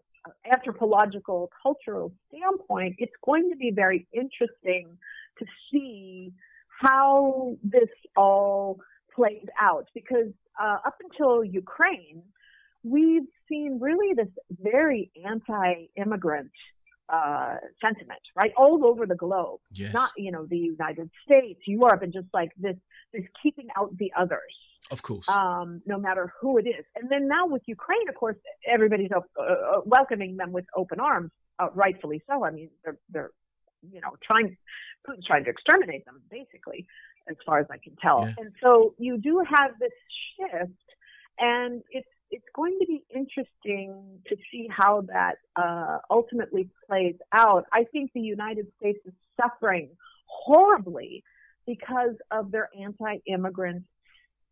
[0.52, 4.96] anthropological cultural standpoint, it's going to be very interesting
[5.38, 6.32] to see
[6.80, 8.78] how this all
[9.14, 12.22] plays out because uh, up until Ukraine,
[12.82, 14.28] we've seen really this
[14.60, 16.50] very anti-immigrant
[17.08, 18.52] uh, sentiment, right?
[18.56, 19.60] All over the globe.
[19.72, 19.92] Yes.
[19.94, 22.76] Not, you know, the United States, Europe, and just like this,
[23.12, 24.40] this keeping out the others.
[24.90, 25.28] Of course.
[25.28, 26.84] Um, no matter who it is.
[26.94, 31.30] And then now with Ukraine, of course, everybody's uh, uh, welcoming them with open arms,
[31.58, 32.44] uh, rightfully so.
[32.44, 33.30] I mean, they're, they're,
[33.92, 34.56] you know, trying,
[35.08, 36.86] Putin's trying to exterminate them, basically,
[37.28, 38.20] as far as I can tell.
[38.20, 38.34] Yeah.
[38.38, 39.92] And so you do have this
[40.36, 40.72] shift,
[41.38, 47.64] and it's it's going to be interesting to see how that uh, ultimately plays out.
[47.72, 49.90] I think the United States is suffering
[50.26, 51.22] horribly
[51.66, 53.84] because of their anti-immigrant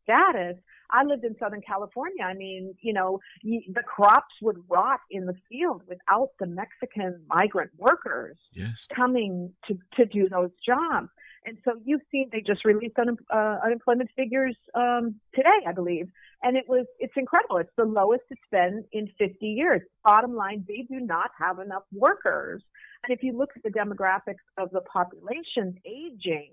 [0.02, 0.56] status.
[0.90, 2.22] I lived in Southern California.
[2.24, 7.70] I mean, you know, the crops would rot in the field without the Mexican migrant
[7.78, 8.86] workers yes.
[8.94, 11.08] coming to, to do those jobs.
[11.46, 16.08] And so you've seen they just released un, uh, unemployment figures um, today, I believe,
[16.42, 17.58] and it was it's incredible.
[17.58, 19.82] It's the lowest it's been in 50 years.
[20.04, 22.62] Bottom line, they do not have enough workers.
[23.04, 26.50] And if you look at the demographics of the population aging,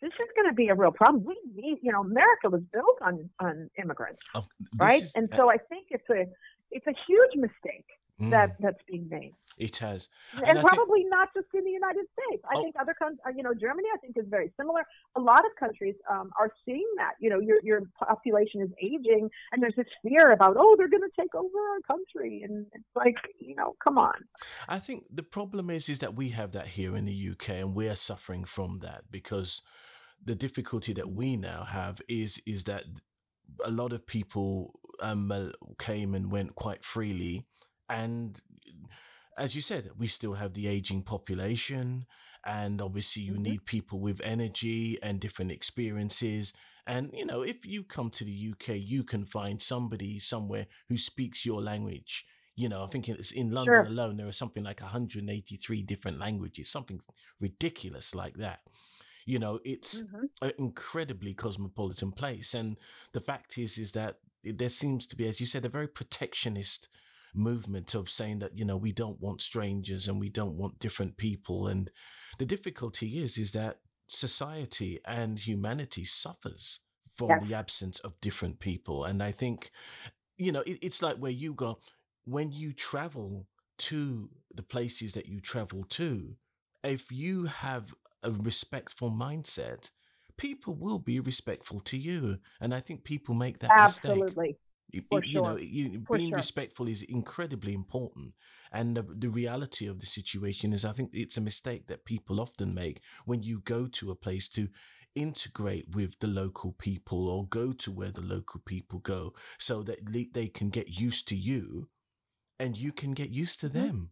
[0.00, 1.24] this is going to be a real problem.
[1.24, 4.22] We need, you know, America was built on on immigrants,
[4.76, 5.02] right?
[5.02, 6.26] Is, and so I think it's a
[6.72, 7.86] it's a huge mistake
[8.22, 8.30] mm.
[8.30, 9.34] that that's being made.
[9.58, 12.42] It has, and, and probably think, not just in the United States.
[12.44, 14.82] I oh, think other countries, uh, you know, Germany, I think is very similar.
[15.16, 17.12] A lot of countries um, are seeing that.
[17.20, 21.02] You know, your your population is aging, and there's this fear about oh, they're going
[21.02, 24.14] to take over our country, and it's like, you know, come on.
[24.68, 27.74] I think the problem is is that we have that here in the UK, and
[27.74, 29.62] we're suffering from that because
[30.24, 32.84] the difficulty that we now have is is that
[33.64, 37.44] a lot of people um, came and went quite freely
[37.92, 38.40] and
[39.38, 42.06] as you said, we still have the aging population,
[42.44, 43.42] and obviously you mm-hmm.
[43.42, 46.52] need people with energy and different experiences.
[46.86, 50.96] And you know, if you come to the UK, you can find somebody somewhere who
[50.96, 52.24] speaks your language.
[52.54, 53.84] You know, I think it's in London sure.
[53.84, 57.00] alone there are something like 183 different languages, something
[57.40, 58.60] ridiculous like that.
[59.24, 60.24] You know, it's mm-hmm.
[60.42, 62.76] an incredibly cosmopolitan place, and
[63.12, 66.88] the fact is, is that there seems to be, as you said, a very protectionist
[67.34, 71.16] movement of saying that you know we don't want strangers and we don't want different
[71.16, 71.90] people and
[72.38, 76.80] the difficulty is is that society and humanity suffers
[77.14, 77.42] from yes.
[77.42, 79.70] the absence of different people and i think
[80.36, 81.78] you know it, it's like where you go
[82.24, 83.46] when you travel
[83.78, 86.34] to the places that you travel to
[86.84, 89.90] if you have a respectful mindset
[90.36, 92.38] people will be respectful to you.
[92.60, 94.26] And I think people make that Absolutely.
[94.26, 94.56] mistake.
[94.92, 95.42] You sure.
[95.42, 96.36] know, you, being sure.
[96.36, 98.34] respectful is incredibly important.
[98.70, 102.40] And the, the reality of the situation is, I think it's a mistake that people
[102.40, 104.68] often make when you go to a place to
[105.14, 110.12] integrate with the local people or go to where the local people go so that
[110.12, 111.88] they, they can get used to you
[112.58, 113.74] and you can get used to Mhm.
[113.74, 114.10] them.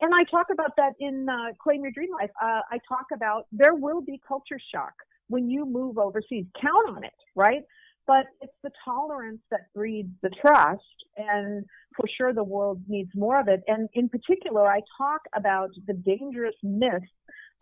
[0.00, 2.30] and I talk about that in uh, Claim Your Dream Life.
[2.40, 4.94] Uh, I talk about there will be culture shock
[5.28, 6.46] when you move overseas.
[6.60, 7.62] Count on it, right?
[8.10, 10.82] But it's the tolerance that breeds the trust,
[11.16, 13.62] and for sure the world needs more of it.
[13.68, 17.04] And in particular, I talk about the dangerous myth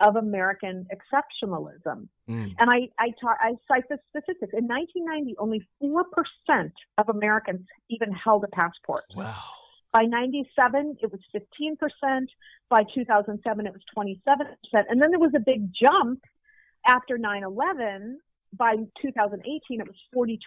[0.00, 2.08] of American exceptionalism.
[2.30, 2.54] Mm.
[2.58, 4.54] And I, I, talk, I cite the statistics.
[4.56, 9.04] In 1990, only 4% of Americans even held a passport.
[9.14, 9.34] Wow.
[9.92, 12.26] By 97, it was 15%.
[12.70, 14.84] By 2007, it was 27%.
[14.88, 16.22] And then there was a big jump
[16.86, 18.20] after 9 11.
[18.56, 20.38] By 2018, it was 42%.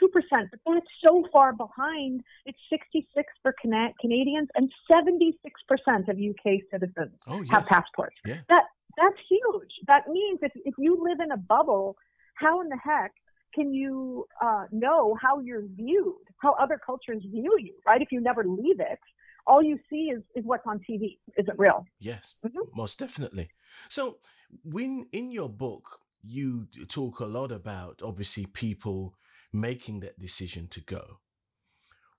[0.51, 2.21] But that's so far behind.
[2.45, 8.15] It's 66 for Cana- Canadians and 76% of UK citizens Oh, have passports.
[8.25, 8.39] Yeah.
[8.49, 8.63] That
[8.97, 9.71] that's huge.
[9.87, 11.95] That means if if you live in a bubble,
[12.35, 13.11] how in the heck
[13.53, 18.01] can you uh, know how you're viewed, how other cultures view you, right?
[18.01, 18.99] If you never leave it,
[19.47, 21.19] all you see is is what's on TV.
[21.37, 21.85] Is it real?
[21.99, 22.65] Yes, Mhm.
[22.75, 23.49] most definitely.
[23.89, 24.17] So,
[24.63, 29.15] when in your book, you talk a lot about obviously people
[29.51, 31.19] making that decision to go.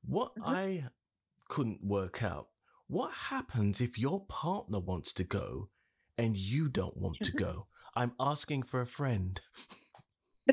[0.03, 0.43] What Mhm.
[0.45, 0.85] I
[1.49, 2.49] couldn't work out,
[2.87, 5.71] what happens if your partner wants to go
[6.19, 7.69] and you don't want to go?
[7.95, 9.41] I'm asking for a friend.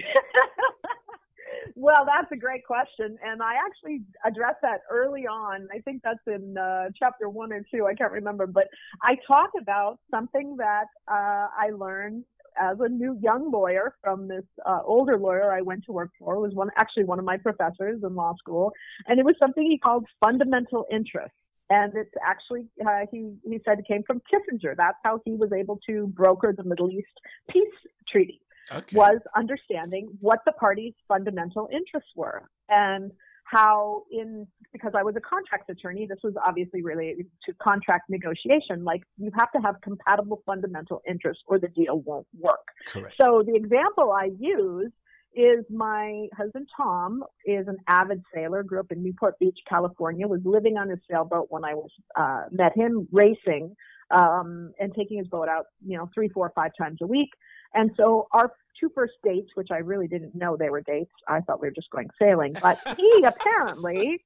[1.75, 5.67] well, that's a great question, and I actually addressed that early on.
[5.73, 7.87] I think that's in uh, chapter one or two.
[7.87, 8.67] I can't remember, but
[9.01, 12.25] I talk about something that uh, I learned
[12.59, 16.35] as a new young lawyer from this uh, older lawyer I went to work for.
[16.35, 18.71] It was one actually one of my professors in law school,
[19.07, 21.33] and it was something he called fundamental interest.
[21.71, 24.75] And it's actually uh, he he said it came from Kissinger.
[24.75, 27.07] That's how he was able to broker the Middle East
[27.49, 27.63] peace
[28.11, 28.41] treaty
[28.71, 28.95] Okay.
[28.95, 33.11] was understanding what the parties' fundamental interests were and
[33.49, 38.83] how in because I was a contracts attorney, this was obviously related to contract negotiation.
[38.83, 42.67] Like you have to have compatible fundamental interests or the deal won't work.
[42.87, 43.15] Correct.
[43.19, 44.91] So the example I use
[45.33, 50.41] is my husband Tom is an avid sailor, grew up in Newport Beach, California, was
[50.43, 53.75] living on his sailboat when I was uh, met him racing
[54.11, 57.29] um, and taking his boat out, you know, three, four, five times a week.
[57.73, 61.41] And so our two first dates, which I really didn't know they were dates, I
[61.41, 64.23] thought we were just going sailing, but he apparently,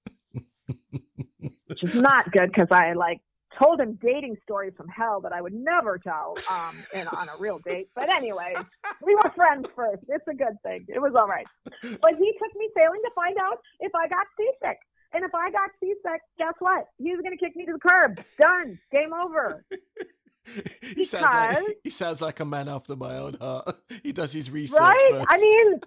[1.67, 3.22] which is not good because I like
[3.62, 7.38] told him dating stories from hell that I would never tell um, in, on a
[7.38, 7.89] real date.
[7.96, 8.54] But anyway,
[9.02, 10.04] we were friends first.
[10.08, 10.86] It's a good thing.
[10.88, 11.48] It was all right.
[11.65, 14.80] But he took me sailing to find out if I got seasick.
[15.13, 16.88] And if I got seasick, guess what?
[16.97, 18.19] He was going to kick me to the curb.
[18.38, 18.80] Done.
[18.91, 19.63] Game over.
[20.95, 23.76] he sounds like because- he sounds like a man after my own heart.
[24.04, 25.10] He does his research Right?
[25.12, 25.26] first.
[25.30, 25.80] I mean,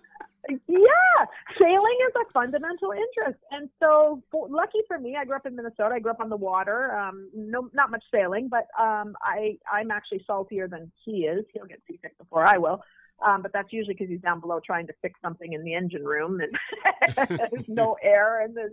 [0.69, 1.27] yeah,
[1.61, 3.39] sailing is a fundamental interest.
[3.51, 5.97] And so, for, lucky for me, I grew up in Minnesota.
[5.97, 6.97] I grew up on the water.
[6.97, 11.45] Um, no, not much sailing, but um, I I'm actually saltier than he is.
[11.53, 12.83] He'll get seasick before I will.
[13.27, 16.05] Um, but that's usually because he's down below trying to fix something in the engine
[16.05, 17.17] room, and
[17.51, 18.43] there's no air.
[18.43, 18.69] And the,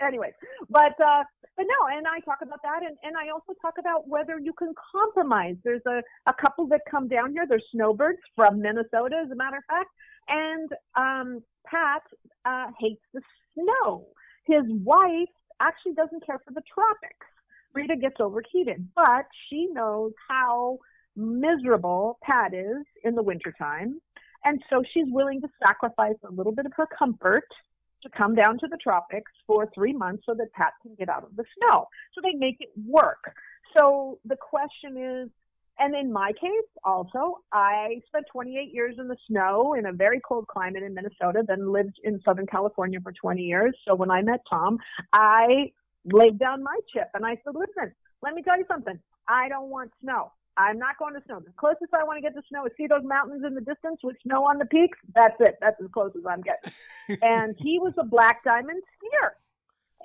[0.00, 0.32] anyway,
[0.70, 1.24] but uh,
[1.56, 4.52] but no, and I talk about that, and, and I also talk about whether you
[4.52, 5.56] can compromise.
[5.62, 7.46] There's a, a couple that come down here.
[7.48, 9.90] There's snowbirds from Minnesota, as a matter of fact,
[10.28, 12.02] and um, Pat
[12.44, 13.20] uh, hates the
[13.54, 14.06] snow.
[14.46, 15.28] His wife
[15.60, 17.26] actually doesn't care for the tropics.
[17.72, 20.78] Rita gets overheated, but she knows how
[21.16, 24.00] miserable Pat is in the wintertime.
[24.44, 27.48] And so she's willing to sacrifice a little bit of her comfort
[28.04, 31.24] to come down to the tropics for three months so that Pat can get out
[31.24, 31.88] of the snow.
[32.14, 33.34] So they make it work.
[33.76, 35.30] So the question is,
[35.78, 40.20] and in my case also, I spent 28 years in the snow in a very
[40.20, 43.74] cold climate in Minnesota, then lived in Southern California for 20 years.
[43.86, 44.78] So when I met Tom,
[45.12, 45.72] I
[46.04, 48.98] laid down my chip and I said, listen, let me tell you something.
[49.28, 50.30] I don't want snow.
[50.56, 51.40] I'm not going to snow.
[51.40, 54.00] The closest I want to get to snow is see those mountains in the distance
[54.02, 54.98] with snow on the peaks.
[55.14, 55.58] That's it.
[55.60, 57.18] That's as close as I'm getting.
[57.22, 59.30] and he was a black diamond skier.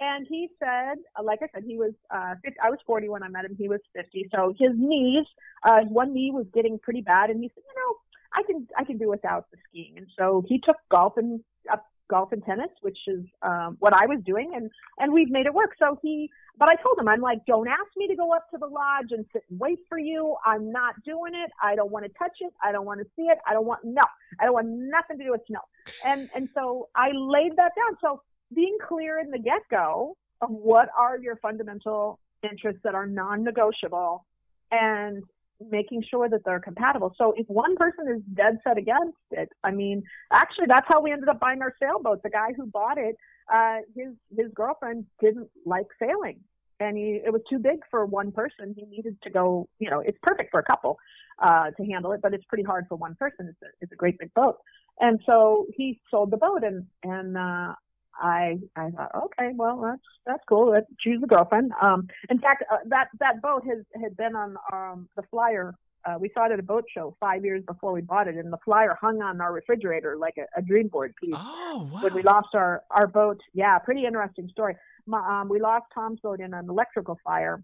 [0.02, 3.22] And he said, uh, like I said, he was, uh, 50, I was 40 when
[3.22, 3.56] I met him.
[3.58, 4.30] He was 50.
[4.34, 5.26] So his knees,
[5.64, 7.30] uh, one knee was getting pretty bad.
[7.30, 7.96] And he said, you know,
[8.34, 9.98] I can, I can do without the skiing.
[9.98, 14.20] And so he took golfing up golf and tennis, which is um, what I was
[14.26, 15.72] doing, and and we've made it work.
[15.80, 18.58] So he, but I told him, I'm like, don't ask me to go up to
[18.58, 20.36] the lodge and sit and wait for you.
[20.46, 21.52] I'm not doing it.
[21.64, 22.54] I don't want to touch it.
[22.64, 23.38] I don't want to see it.
[23.48, 24.04] I don't want no.
[24.40, 25.62] I don't want nothing to do with snow.
[26.04, 27.98] And and so I laid that down.
[28.02, 28.22] So
[28.54, 34.26] being clear in the get go of what are your fundamental interests that are non-negotiable,
[34.72, 35.24] and
[35.70, 37.14] making sure that they're compatible.
[37.18, 41.12] So if one person is dead set against it, I mean, actually, that's how we
[41.12, 42.24] ended up buying our sailboat.
[42.24, 43.16] The guy who bought it,
[43.54, 46.40] uh, his his girlfriend didn't like sailing,
[46.80, 48.74] and he it was too big for one person.
[48.78, 49.68] He needed to go.
[49.80, 50.98] You know, it's perfect for a couple
[51.40, 53.48] uh, to handle it, but it's pretty hard for one person.
[53.50, 54.58] It's a, it's a great big boat,
[55.00, 57.74] and so he sold the boat, and and uh,
[58.20, 60.72] I I thought, okay, well that's that's cool.
[60.72, 61.72] Let's choose a girlfriend.
[61.82, 65.76] Um, in fact, uh, that that boat has had been on um, the flyer.
[66.06, 68.54] Uh, we saw it at a boat show five years before we bought it, and
[68.54, 71.34] the flyer hung on our refrigerator like a, a dream board piece.
[71.36, 72.02] Oh wow!
[72.02, 74.76] When we lost our our boat, yeah, pretty interesting story.
[75.06, 77.62] My, um, we lost Tom's boat in an electrical fire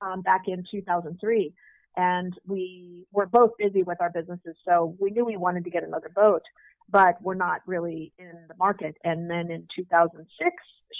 [0.00, 1.52] um, back in 2003,
[1.96, 5.84] and we were both busy with our businesses, so we knew we wanted to get
[5.84, 6.42] another boat
[6.88, 8.96] but we're not really in the market.
[9.04, 10.28] And then in 2006,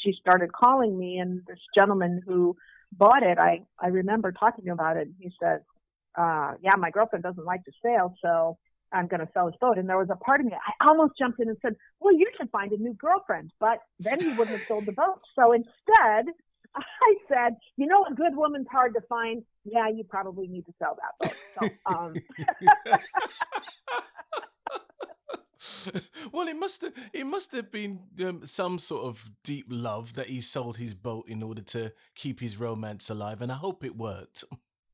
[0.02, 2.56] she started calling me, and this gentleman who
[2.92, 5.08] bought it, I, I remember talking to him about it.
[5.08, 5.60] and He said,
[6.16, 8.58] uh, Yeah, my girlfriend doesn't like to sail, so
[8.92, 9.78] I'm going to sell his boat.
[9.78, 12.26] And there was a part of me, I almost jumped in and said, Well, you
[12.36, 13.52] should find a new girlfriend.
[13.60, 15.20] But then he wouldn't have sold the boat.
[15.36, 16.26] So instead,
[16.76, 19.42] I said, You know, a good woman's hard to find.
[19.64, 21.34] Yeah, you probably need to sell that boat.
[21.54, 22.14] So, um,
[26.32, 30.26] well, it must have it must have been um, some sort of deep love that
[30.26, 33.96] he sold his boat in order to keep his romance alive, and I hope it
[33.96, 34.44] worked.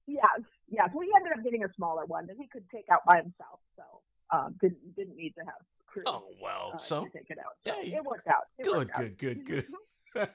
[0.07, 0.91] Yes, yes.
[0.95, 3.83] We ended up getting a smaller one that he could take out by himself, so
[4.31, 5.55] um, didn't didn't need to have
[5.87, 6.03] crew.
[6.07, 7.57] Oh well, uh, so take it out.
[7.67, 8.47] So hey, it worked out.
[8.59, 9.67] It good, worked good, good, good,
[10.15, 10.29] good.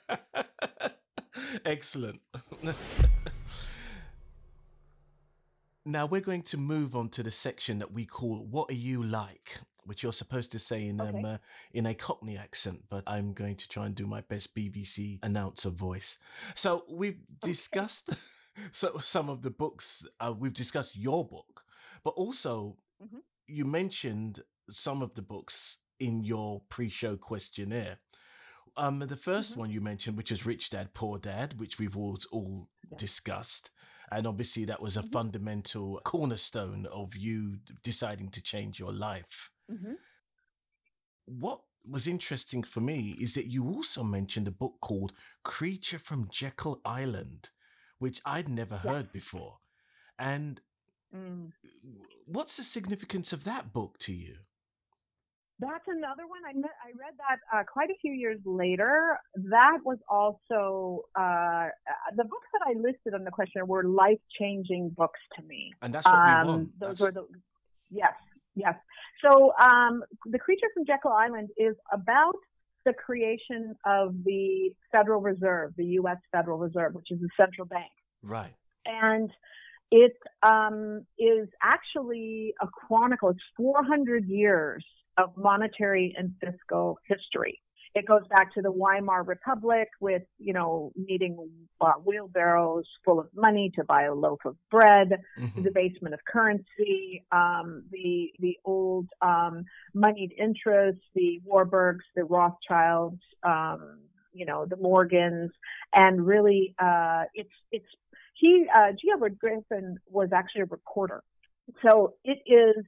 [1.66, 2.22] Excellent.
[5.86, 9.02] Now we're going to move on to the section that we call "What Are You
[9.02, 11.18] Like," which you're supposed to say in Okay.
[11.18, 11.38] um, uh,
[11.72, 15.70] in a Cockney accent, but I'm going to try and do my best BBC announcer
[15.70, 16.18] voice.
[16.56, 18.10] So we've discussed
[18.72, 20.06] so some of the books.
[20.20, 21.64] Uh, we've discussed your book,
[22.04, 23.22] but also Mhm.
[23.48, 28.00] you mentioned some of the books in your pre-show questionnaire.
[28.78, 29.58] Um, the 1st Mhm.
[29.58, 33.00] one you mentioned, which is Rich Dad Poor Dad, which we've all all Yeah.
[33.00, 33.72] discussed,
[34.12, 35.12] and obviously that was a Mhm.
[35.12, 39.50] fundamental cornerstone of you deciding to change your life.
[39.70, 39.98] hmm
[41.26, 45.14] What was interesting for me is that you also mentioned a book called
[45.44, 47.50] Creature from Jekyll Island,
[48.00, 48.94] which I'd never Yeah.
[48.94, 49.60] heard before.
[50.20, 50.62] And
[51.14, 51.52] Mm.
[52.26, 54.47] what's the significance of that book to you?
[55.60, 56.42] That's another one.
[56.48, 59.18] I met, I read that uh, quite a few years later.
[59.36, 61.70] That was also uh,
[62.16, 65.72] the books that I listed on the questionnaire were life changing books to me.
[65.82, 66.80] And that's what we Um, want.
[66.80, 67.28] those That's- were the
[67.90, 68.14] yes,
[68.56, 68.76] yes.
[69.24, 72.36] So um, the creature from Jekyll Island is about
[72.86, 76.18] the creation of the Federal Reserve, the U.S.
[76.32, 77.92] Federal Reserve, which is the central bank
[78.24, 78.54] right.
[78.86, 79.30] and
[79.92, 83.30] it um, is actually a chronicle.
[83.30, 84.86] It's 400 years
[85.18, 87.62] of monetary and fiscal history.
[87.96, 91.36] It goes back to the Weimar Republic with, you know, needing
[91.82, 95.64] uh, wheelbarrows full of money to buy a loaf of bread, the Mhm.
[95.64, 99.66] debasement of currency, um, the the old um,
[99.96, 104.02] moneyed interests, the Warburgs, the Rothschilds, um,
[104.32, 105.52] you know, the Morgans,
[105.96, 107.92] and really, uh, it's it's
[108.36, 109.10] he uh, G.
[109.12, 111.24] Edward Griffin was actually a reporter,
[111.82, 112.86] so it is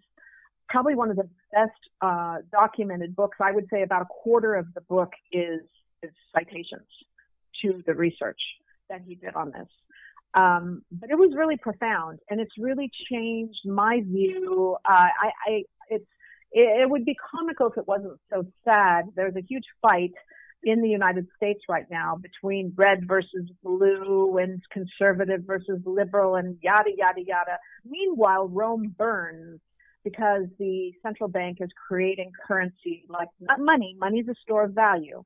[0.69, 3.37] probably one of the best uh, documented books.
[3.41, 5.61] I would say about a quarter of the book is
[6.01, 6.87] is citations
[7.61, 8.39] to the research
[8.89, 9.67] that he did on this.
[10.33, 14.77] Um, but it was really profound, and it's really changed my view.
[14.87, 16.05] Uh, I, I, it's,
[16.51, 19.05] it, it would be comical if it wasn't so sad.
[19.15, 20.13] There's a huge fight
[20.63, 26.57] in the United States right now between red versus blue and conservative versus liberal and
[26.61, 27.57] yada yada yada.
[27.85, 29.61] Meanwhile, Rome burns
[30.03, 33.95] because the central bank is creating currency like not money.
[33.99, 35.23] Money is a store of value.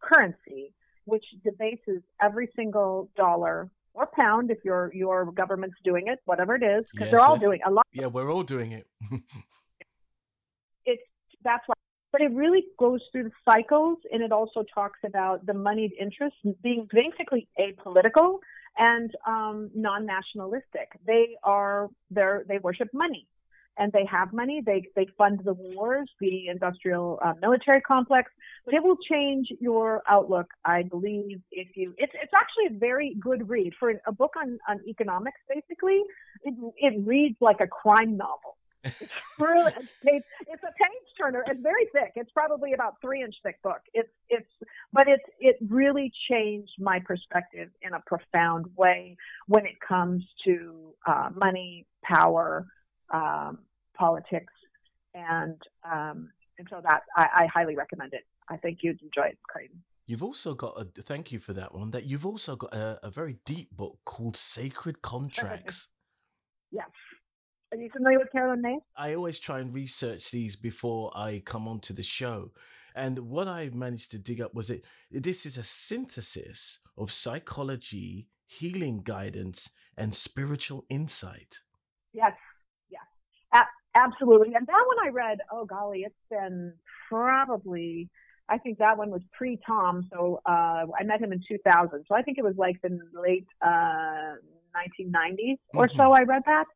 [0.00, 0.72] Currency,
[1.04, 6.62] which debases every single dollar or pound if your your government's doing it, whatever it
[6.62, 7.46] is, because Yes, they're all sir.
[7.46, 7.86] doing a lot.
[7.92, 8.86] Yeah, we're all doing it.
[10.86, 11.02] It's
[11.42, 11.74] that's why.
[12.12, 16.38] But it really goes through the cycles, and it also talks about the moneyed interests
[16.62, 18.38] being basically apolitical
[18.78, 20.90] and um, non-nationalistic.
[21.06, 23.26] They are they they worship money.
[23.76, 24.62] And they have money.
[24.64, 28.30] They they fund the wars, the industrial uh, military complex.
[28.64, 31.40] But it will change your outlook, I believe.
[31.50, 35.40] If you, it's it's actually a very good read for a book on on economics.
[35.48, 36.02] Basically,
[36.42, 38.56] it it reads like a crime novel.
[38.84, 41.44] It's really it's, it's a page turner.
[41.48, 42.12] It's very thick.
[42.16, 43.80] It's probably about three inch thick book.
[43.92, 44.48] It's it's
[44.92, 49.16] but it's it really changed my perspective in a profound way
[49.46, 52.66] when it comes to uh, money, power,
[53.12, 53.58] um,
[53.96, 54.52] politics,
[55.14, 58.22] and um, and so that I, I, highly recommend it.
[58.48, 59.82] I think you'd enjoy it, Clayton.
[60.06, 61.90] You've also got a thank you for that one.
[61.90, 65.88] That you've also got a, a very deep book called Sacred Contracts.
[66.70, 66.88] yes.
[67.72, 68.82] Are you familiar with Caroline Myss?
[68.96, 72.52] I always try and research these before I come onto the show.
[72.94, 78.28] And what I managed to dig up was it this is a synthesis of psychology,
[78.46, 81.62] healing guidance, and spiritual insight.
[82.12, 82.43] Yes, yes, a-
[83.94, 84.54] absolutely.
[84.54, 86.72] And that one I read, oh golly, it's been
[87.08, 88.08] probably,
[88.48, 90.08] I think that one was pre Tom.
[90.12, 92.04] So uh, I met him in 2000.
[92.08, 94.36] So I think it was like the late uh,
[94.74, 95.96] 1990s or mm-hmm.
[95.96, 96.66] so I read that.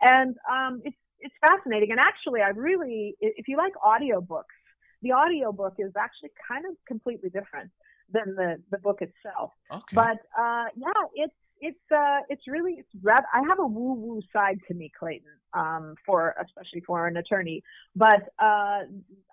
[0.00, 1.90] And um, it's, it's fascinating.
[1.90, 4.54] And actually, I really, if you like audiobooks,
[5.02, 7.70] the audiobook is actually kind of completely different
[8.12, 9.52] than the, the book itself.
[9.70, 9.94] Okay.
[9.94, 14.20] But uh, yeah, it's it's uh it's really it's rather I have a woo woo
[14.32, 17.62] side to me, Clayton, um, for especially for an attorney.
[17.96, 18.82] But uh,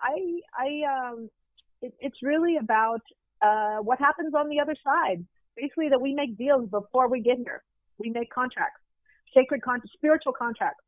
[0.01, 1.29] I I um,
[1.81, 3.01] it, it's really about
[3.41, 5.25] uh, what happens on the other side.
[5.55, 7.63] Basically, that we make deals before we get here.
[7.97, 8.81] We make contracts,
[9.35, 10.83] sacred contracts, spiritual contracts.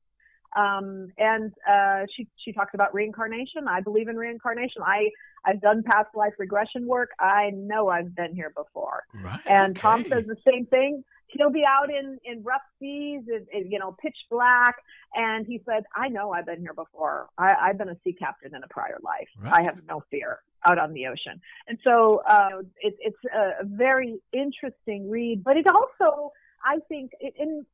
[0.56, 3.68] Um, and uh, she she talks about reincarnation.
[3.68, 4.82] I believe in reincarnation.
[4.82, 5.10] I
[5.46, 7.12] I've done past life regression work.
[7.20, 9.04] I know I've been here before.
[9.14, 9.40] Right.
[9.46, 9.82] And okay.
[9.82, 11.04] Tom says the same thing.
[11.28, 13.24] He'll be out in in rough seas,
[13.54, 14.78] you know, pitch black,
[15.14, 17.28] and he said, "I know I've been here before.
[17.38, 19.28] I, I've been a sea captain in a prior life.
[19.38, 19.54] Right.
[19.54, 23.66] I have no fear out on the ocean." And so uh, it, it's a, a
[23.66, 26.32] very interesting read, but it also,
[26.64, 27.66] I think, it, in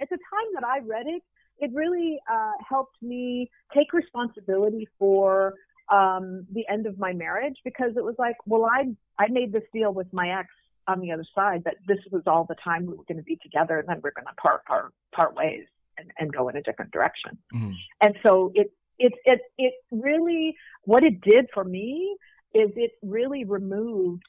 [0.00, 1.22] at the time that I read it,
[1.58, 5.54] it really uh, helped me take responsibility for
[5.90, 9.64] um, the end of my marriage because it was like, well, I I made this
[9.72, 10.48] deal with my ex
[10.88, 13.36] on the other side that this was all the time we were going to be
[13.36, 15.66] together, and then we're going to part part part ways
[15.96, 17.38] and, and go in a different direction.
[17.54, 17.72] Mm-hmm.
[18.00, 22.16] And so it it it it really what it did for me
[22.54, 24.22] is it really removed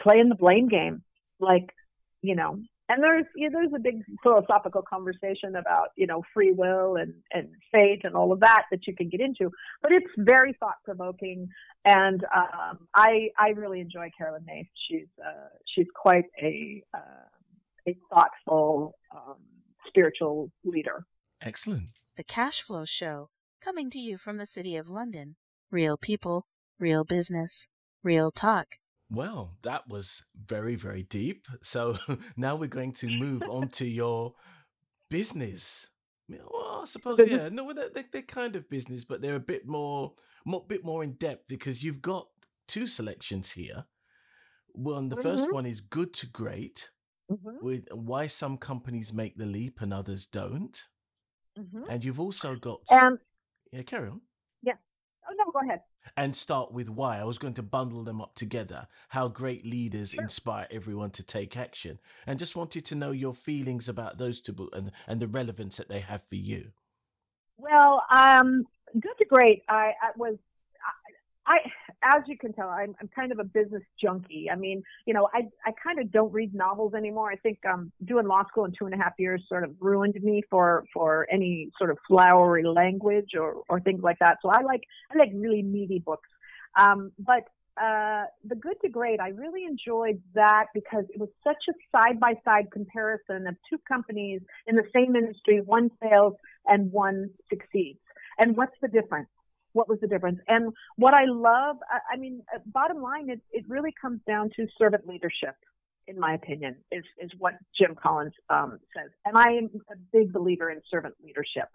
[0.00, 1.02] playing the blame game,
[1.38, 1.74] like
[2.22, 2.58] you know
[2.88, 7.14] and there's you know, there's a big philosophical conversation about you know free will and
[7.32, 9.50] and fate and all of that that you can get into
[9.82, 11.48] but it's very thought provoking
[11.84, 17.96] and um, i i really enjoy carolyn myss she's uh, she's quite a uh, a
[18.10, 19.36] thoughtful um,
[19.86, 21.04] spiritual leader.
[21.40, 21.90] Excellent.
[22.16, 23.30] The cash flow show
[23.62, 25.36] coming to you from the city of london.
[25.70, 26.46] Real people
[26.78, 27.68] real business
[28.02, 28.76] real talk
[29.10, 31.46] well, that was very, very deep.
[31.62, 31.96] So
[32.36, 34.34] now we're going to move on to your
[35.10, 35.88] business.
[36.28, 37.48] Well, I suppose yeah.
[37.50, 41.12] No, they're, they're kind of business, but they're a bit more, more, bit more in
[41.12, 42.26] depth because you've got
[42.66, 43.84] two selections here.
[44.74, 45.22] Well, the mm-hmm.
[45.22, 46.90] first one is good to great,
[47.30, 47.64] mm-hmm.
[47.64, 50.76] with why some companies make the leap and others don't.
[51.58, 51.84] Mm-hmm.
[51.88, 53.18] And you've also got um,
[53.72, 54.20] yeah, carry on.
[55.56, 55.80] Go ahead
[56.16, 57.18] and start with why.
[57.18, 58.88] I was going to bundle them up together.
[59.08, 60.22] How great leaders sure.
[60.22, 64.68] inspire everyone to take action, and just wanted to know your feelings about those two
[64.72, 66.72] and and the relevance that they have for you.
[67.56, 69.62] Well, um, good to great.
[69.68, 70.36] I, I was
[71.46, 71.58] I,
[72.02, 74.48] as you can tell, I'm, I'm kind of a business junkie.
[74.50, 77.30] I mean, you know, I, I kind of don't read novels anymore.
[77.30, 80.14] I think um, doing law school in two and a half years sort of ruined
[80.22, 84.38] me for, for any sort of flowery language or, or things like that.
[84.42, 84.82] So I like,
[85.12, 86.28] I like really meaty books.
[86.78, 87.44] Um, but
[87.80, 92.18] uh, the good to great, I really enjoyed that because it was such a side
[92.18, 95.60] by side comparison of two companies in the same industry.
[95.60, 96.34] One fails
[96.66, 97.98] and one succeeds.
[98.38, 99.28] And what's the difference?
[99.76, 100.40] What was the difference?
[100.48, 101.76] And what I love,
[102.12, 105.54] I, mean, uh, bottom line, it, it really comes down to servant leadership,
[106.08, 109.10] in my opinion, is, is what Jim Collins um, says.
[109.26, 111.68] And I am a big believer in servant leadership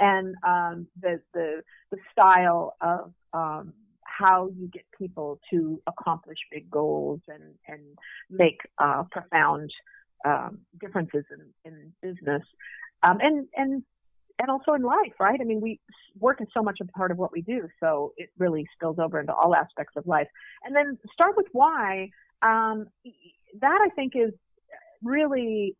[0.00, 6.70] and um, the, the, the style of um, how you get people to accomplish big
[6.70, 7.82] goals and, and
[8.30, 9.70] make uh, profound
[10.24, 12.42] um, differences in, in business.
[13.02, 13.82] Um, and and
[14.42, 15.40] and also in life, right?
[15.40, 15.78] I mean, we
[16.18, 19.20] work is so much a part of what we do, so it really spills over
[19.20, 20.26] into all aspects of life.
[20.64, 22.10] And then start with why.
[22.42, 22.88] Um,
[23.60, 24.32] that I think is
[25.04, 25.76] really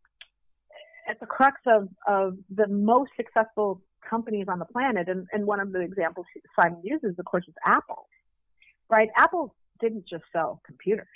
[1.11, 5.59] at the crux of of the most successful companies on the planet, and, and one
[5.59, 8.07] of the examples Simon uses, of course, is Apple.
[8.89, 9.09] Right?
[9.17, 11.09] Apple didn't just sell computers,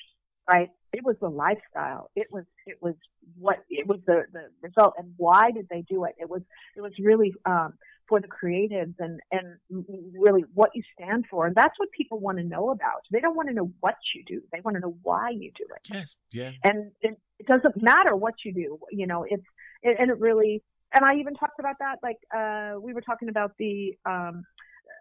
[0.50, 0.70] right?
[0.92, 2.10] It was the lifestyle.
[2.16, 2.94] It was it was
[3.38, 4.94] what it was the the result.
[4.98, 6.14] And why did they do it?
[6.18, 6.42] It was
[6.76, 7.74] it was really um,
[8.08, 9.84] for the creatives and and
[10.18, 11.46] really what you stand for.
[11.46, 13.02] And that's what people want to know about.
[13.10, 14.42] They don't want to know what you do.
[14.52, 15.88] They want to know why you do it.
[15.92, 16.14] Yes.
[16.30, 16.52] Yeah.
[16.64, 18.78] And it, it doesn't matter what you do.
[18.90, 19.44] You know, it's
[19.82, 20.62] it, and it really.
[20.94, 21.98] And I even talked about that.
[22.02, 24.44] Like uh, we were talking about the um,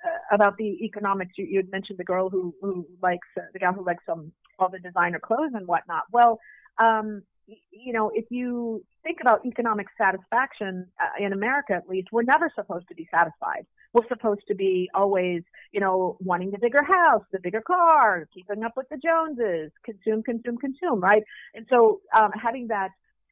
[0.06, 1.34] uh, about the economics.
[1.38, 4.32] You, you had mentioned the girl who who likes uh, the gal who likes some
[4.60, 6.03] all the designer clothes and whatnot.
[6.12, 6.39] Well,
[6.82, 12.24] um, you know, if you think about economic satisfaction uh, in America, at least, we're
[12.24, 13.66] never supposed to be satisfied.
[13.93, 18.64] We're supposed to be always, you know, wanting the bigger house, the bigger car, keeping
[18.64, 21.24] up with the Joneses, consume, consume, consume, right?
[21.53, 22.89] And so, um, having that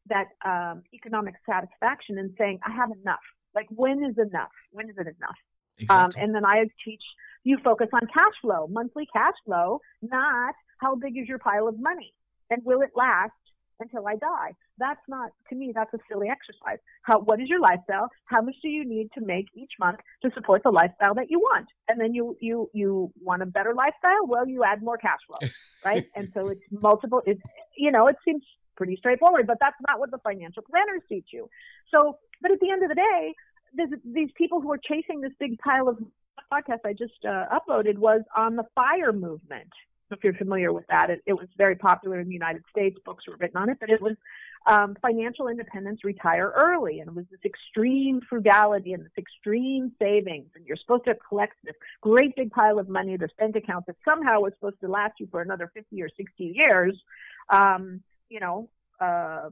[0.09, 3.23] that um, economic satisfaction and saying, I have enough.
[3.55, 4.51] Like, when is enough?
[4.71, 5.37] When is it enough?
[5.77, 6.21] Exactly.
[6.21, 7.01] Um, and then I teach
[7.43, 11.79] you focus on cash flow, monthly cash flow, not how big is your pile of
[11.79, 12.13] money
[12.49, 13.31] and will it last
[13.79, 14.53] until I die.
[14.77, 15.71] That's not to me.
[15.73, 16.79] That's a silly exercise.
[17.03, 17.19] How?
[17.19, 18.09] What is your lifestyle?
[18.25, 21.39] How much do you need to make each month to support the lifestyle that you
[21.39, 21.67] want?
[21.87, 24.25] And then you you you want a better lifestyle.
[24.25, 25.47] Well, you add more cash flow,
[25.85, 26.05] right?
[26.15, 27.21] and so it's multiple.
[27.25, 27.41] It's
[27.77, 28.43] you know it seems
[28.75, 31.49] pretty straightforward, but that's not what the financial planners teach you.
[31.93, 33.33] So, but at the end of the day,
[34.03, 35.97] these people who are chasing this big pile of
[36.51, 39.69] podcast I just uh, uploaded was on the fire movement.
[40.13, 42.97] If you're familiar with that, it, it, was very popular in the United States.
[43.05, 44.15] Books were written on it, but it was
[44.67, 50.49] um, financial independence, retire early, and it was this extreme frugality and this extreme savings,
[50.55, 53.95] and you're supposed to collect this great big pile of money, this bank account that
[54.05, 56.97] somehow was supposed to last you for another 50 or 60 years.
[57.49, 59.49] Um, you know, uh,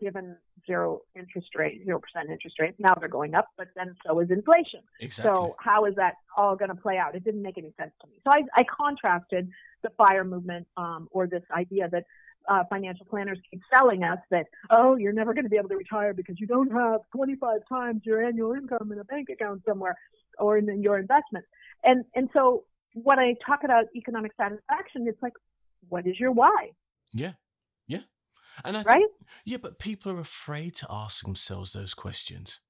[0.00, 0.36] given
[0.66, 2.76] zero interest rate, zero percent interest rates.
[2.78, 4.80] Now they're going up, but then so is inflation.
[5.00, 5.32] Exactly.
[5.32, 7.14] So how is that all going to play out?
[7.14, 8.20] It didn't make any sense to me.
[8.24, 9.48] So I, I contrasted
[9.82, 12.04] the fire movement um, or this idea that
[12.48, 15.76] uh, financial planners keep selling us that oh you're never going to be able to
[15.76, 19.96] retire because you don't have 25 times your annual income in a bank account somewhere
[20.38, 21.44] or in, your investment.
[21.84, 25.34] And and so when I talk about economic satisfaction, it's like
[25.88, 26.70] what is your why?
[27.12, 27.32] Yeah.
[28.64, 28.98] And I right?
[29.00, 29.12] think,
[29.44, 32.60] yeah, but people are afraid to ask themselves those questions.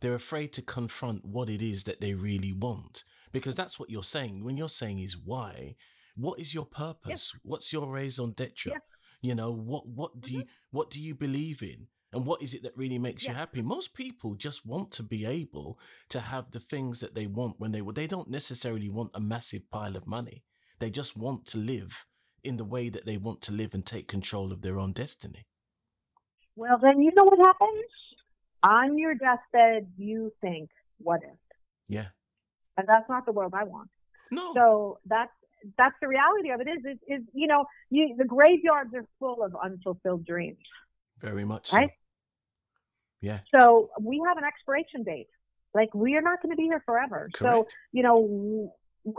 [0.00, 4.02] They're afraid to confront what it is that they really want because that's what you're
[4.02, 4.44] saying.
[4.44, 5.76] When you're saying is why,
[6.16, 7.32] what is your purpose?
[7.42, 8.72] What's your raison d'etre?
[8.72, 8.78] Yeah.
[9.22, 10.38] You know, what what do mm-hmm.
[10.40, 11.86] you what do you believe in?
[12.12, 13.30] And what is it that really makes Yeah.
[13.30, 13.62] you happy?
[13.62, 15.78] Most people just want to be able
[16.10, 19.70] to have the things that they want when they they don't necessarily want a massive
[19.70, 20.44] pile of money.
[20.80, 22.06] They just want to live
[22.44, 25.46] in the way that they want to live and take control of their own destiny.
[26.56, 27.84] Well, then you know what happens?
[28.62, 31.38] On your deathbed, you think, what if?
[31.88, 32.08] Yeah.
[32.76, 33.90] And that's not the world I want.
[34.30, 34.52] No.
[34.54, 35.32] So that's
[35.78, 39.44] that's the reality of it is is, is you know you the graveyards are full
[39.44, 40.58] of unfulfilled dreams
[41.20, 41.76] Very much so.
[41.76, 41.90] right
[43.20, 43.38] Yeah.
[43.54, 45.28] so we have an expiration date
[45.72, 48.74] like we are not going to be here forever so you know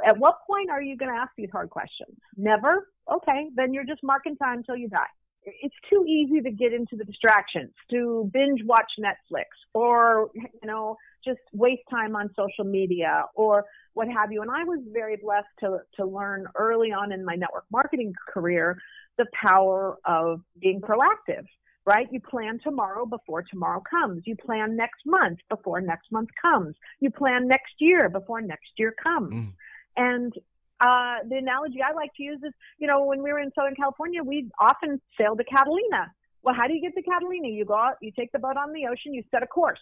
[0.06, 3.86] at what point are you going to ask these hard questions never okay then you're
[3.86, 5.08] just marking time until you die
[5.46, 10.96] it's too easy to get into the distractions to binge watch netflix or you know
[11.26, 15.48] just waste time on social media or what have you and i was very blessed
[15.60, 18.78] to to learn early on in my network marketing career
[19.18, 21.46] the power of being proactive
[21.86, 22.08] right?
[22.12, 24.24] You plan tomorrow before tomorrow comes.
[24.26, 26.76] You plan next month before next month comes.
[27.00, 29.34] You plan next year before next year comes.
[29.34, 29.54] Mm.
[29.96, 30.34] And
[30.80, 33.76] uh, the analogy I like to use is, you know, when we were in Southern
[33.76, 36.12] California, we often sailed to Catalina.
[36.42, 37.48] Well, how do you get to Catalina?
[37.48, 39.80] You go out, you take the boat on the ocean, you set a course,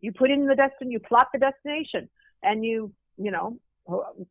[0.00, 2.08] you put in the destination, you plot the destination,
[2.42, 3.58] and you, you know,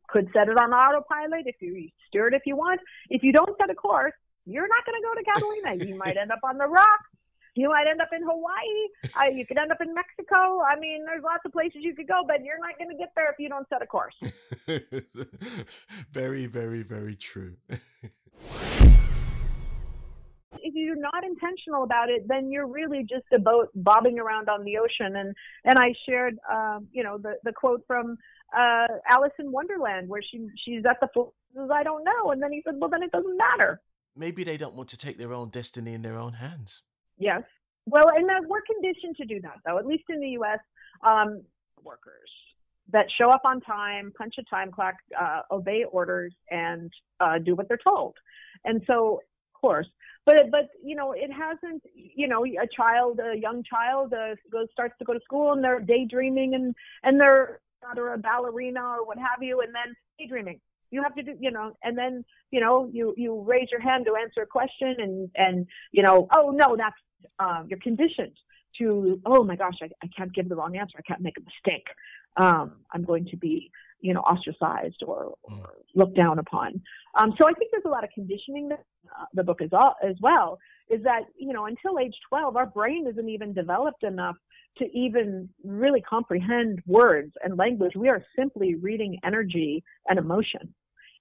[0.08, 2.80] could set it on autopilot if you steer it if you want.
[3.10, 4.14] If you don't set a course,
[4.46, 5.84] you're not going to go to Catalina.
[5.84, 7.10] you might end up on the rocks.
[7.54, 8.88] You might end up in Hawaii.
[9.18, 10.62] Uh, you could end up in Mexico.
[10.62, 13.12] I mean, there's lots of places you could go, but you're not going to get
[13.14, 14.14] there if you don't set a course.
[16.12, 17.56] very, very, very true.
[20.62, 24.64] if you're not intentional about it, then you're really just a boat bobbing around on
[24.64, 25.16] the ocean.
[25.16, 25.34] And
[25.64, 28.16] and I shared, um, you know, the the quote from
[28.56, 32.42] uh, Alice in Wonderland, where she she's at the full says, I don't know, and
[32.42, 33.80] then he said, well, then it doesn't matter.
[34.16, 36.82] Maybe they don't want to take their own destiny in their own hands.
[37.22, 37.42] Yes.
[37.86, 39.78] Well, and uh, we're conditioned to do that, though.
[39.78, 40.58] At least in the U.S.,
[41.08, 41.42] um,
[41.84, 42.30] workers
[42.90, 47.54] that show up on time, punch a time clock, uh, obey orders, and uh, do
[47.54, 48.14] what they're told.
[48.64, 49.20] And so
[49.54, 49.86] of course.
[50.26, 51.82] But but you know, it hasn't.
[51.94, 55.62] You know, a child, a young child, uh, goes starts to go to school and
[55.62, 57.60] they're daydreaming and and they're
[57.96, 60.60] or a ballerina or what have you, and then daydreaming.
[60.90, 64.06] You have to do, you know, and then you know, you you raise your hand
[64.06, 66.96] to answer a question, and and you know, oh no, that's
[67.38, 68.36] uh, you're conditioned
[68.78, 70.98] to, oh my gosh, I, I can't give the wrong answer.
[70.98, 71.86] I can't make a mistake.
[72.36, 73.70] Um, I'm going to be,
[74.00, 75.66] you know, ostracized or, or mm.
[75.94, 76.80] looked down upon.
[77.14, 78.84] Um, so I think there's a lot of conditioning that
[79.18, 80.58] uh, the book is all, as well.
[80.88, 84.36] Is that you know until age 12, our brain isn't even developed enough
[84.78, 87.92] to even really comprehend words and language.
[87.94, 90.74] We are simply reading energy and emotion,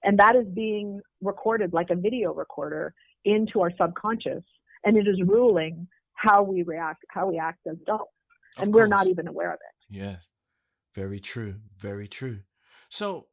[0.04, 2.94] and that is being recorded like a video recorder
[3.26, 4.44] into our subconscious,
[4.84, 8.12] and it is ruling how we react, how we act as adults,
[8.58, 8.84] of and course.
[8.84, 9.96] we're not even aware of it.
[9.96, 10.28] Yes,
[10.94, 12.40] very true, very true.
[12.90, 13.28] So,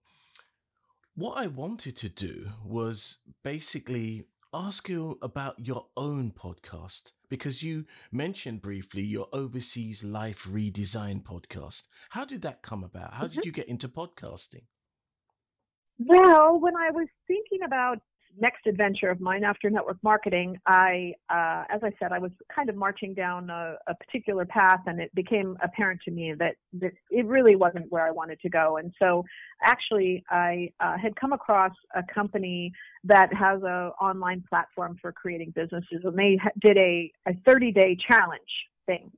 [1.15, 7.85] what I wanted to do was basically ask you about your own podcast because you
[8.11, 11.89] mentioned briefly your overseas life redesign podcast.
[12.11, 13.15] How did that come about?
[13.15, 13.35] How mm-hmm.
[13.35, 14.65] did you get into podcasting?
[15.99, 17.99] Well, when I was thinking about
[18.41, 22.69] next adventure of mine after network marketing, I, uh, as I said, I was kind
[22.69, 26.93] of marching down a, a, particular path, and it became apparent to me that, that
[27.11, 28.77] it really wasn't where I wanted to go.
[28.77, 29.25] And so,
[29.63, 32.73] actually, I uh, had come across a company
[33.05, 37.97] that has an online platform for creating businesses, and they did a, a 30 day
[38.09, 38.41] challenge
[38.87, 39.11] thing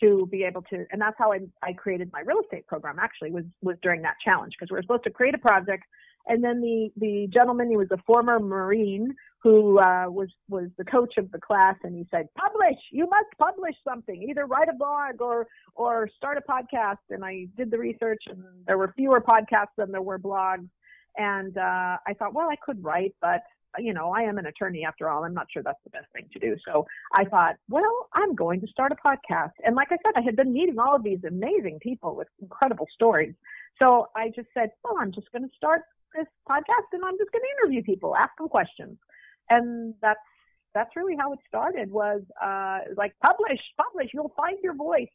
[0.00, 3.30] to be able to and that's how I, I created my real estate program actually
[3.30, 5.84] was was during that challenge because we were supposed to create a project
[6.26, 10.84] and then the the gentleman, he was a former Marine who uh, was was the
[10.84, 12.78] coach of the class, and he said, "Publish!
[12.90, 14.22] You must publish something.
[14.22, 18.42] Either write a blog or or start a podcast." And I did the research, and
[18.66, 20.68] there were fewer podcasts than there were blogs.
[21.16, 23.42] And uh, I thought, well, I could write, but
[23.78, 25.24] you know, I am an attorney after all.
[25.24, 26.56] I'm not sure that's the best thing to do.
[26.64, 29.52] So I thought, well, I'm going to start a podcast.
[29.64, 32.86] And like I said, I had been meeting all of these amazing people with incredible
[32.94, 33.34] stories.
[33.80, 35.82] So I just said, well, I'm just going to start
[36.14, 38.98] this podcast and I'm just going to interview people, ask them questions.
[39.50, 40.20] And that's
[40.74, 45.14] that's really how it started was uh, like publish, publish, you'll find your voice.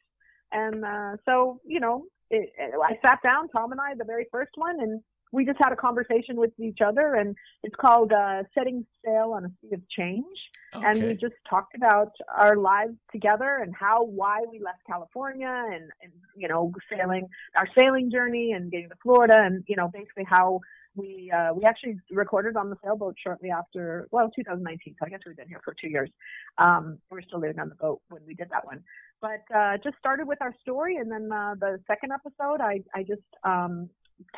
[0.51, 4.25] And uh, so, you know, it, it, I sat down, Tom and I, the very
[4.31, 7.15] first one, and we just had a conversation with each other.
[7.15, 10.25] And it's called uh, Setting Sail on a Sea of Change.
[10.73, 10.85] Okay.
[10.85, 15.91] And we just talked about our lives together and how, why we left California and,
[16.01, 20.25] and, you know, sailing, our sailing journey and getting to Florida and, you know, basically
[20.27, 20.61] how
[20.99, 25.19] we uh, we actually recorded on the sailboat shortly after well 2019 so i guess
[25.25, 26.09] we've been here for two years.
[26.57, 28.83] Um, we were still living on the boat when we did that one.
[29.21, 33.03] But uh, just started with our story and then uh, the second episode i i
[33.03, 33.89] just um,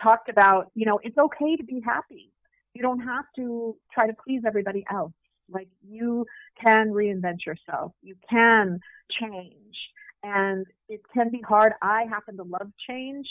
[0.02, 2.32] talked about you know it's okay to be happy.
[2.74, 5.14] You don't have to try to please everybody else.
[5.50, 6.26] Like you
[6.64, 7.92] can reinvent yourself.
[8.02, 8.80] You can
[9.20, 9.76] change.
[10.24, 11.74] And it can be hard.
[11.82, 13.28] I happen to love change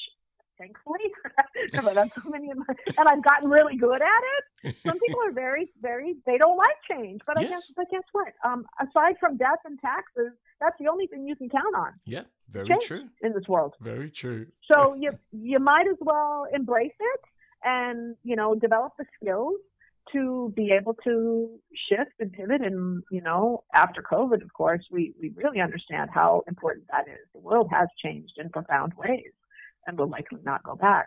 [0.60, 1.00] thankfully,
[1.72, 4.22] because I've so many, my, and I've gotten really good at
[4.64, 4.76] it.
[4.86, 7.46] Some people are very, very, they don't like change, but yes.
[7.46, 8.32] I guess, but guess what?
[8.44, 11.92] Um, aside from death and taxes, that's the only thing you can count on.
[12.04, 13.74] Yeah, very change true in this world.
[13.80, 14.46] Very true.
[14.70, 17.20] So you you might as well embrace it
[17.64, 19.54] and you know develop the skills
[20.12, 21.58] to be able to
[21.88, 26.42] shift and pivot and you know after covid of course we we really understand how
[26.48, 29.32] important that is the world has changed in profound ways
[29.86, 31.06] and will likely not go back.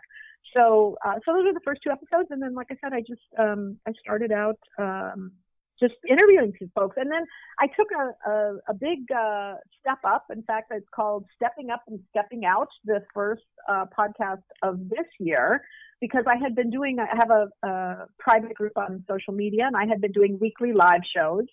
[0.54, 3.00] So, uh, so those are the first two episodes, and then, like I said, I
[3.00, 5.32] just um, I started out um,
[5.80, 7.24] just interviewing some folks, and then
[7.58, 10.26] I took a a, a big uh, step up.
[10.30, 15.06] In fact, it's called "Stepping Up and Stepping Out," the first uh, podcast of this
[15.18, 15.62] year,
[16.00, 19.76] because I had been doing I have a, a private group on social media, and
[19.76, 21.46] I had been doing weekly live shows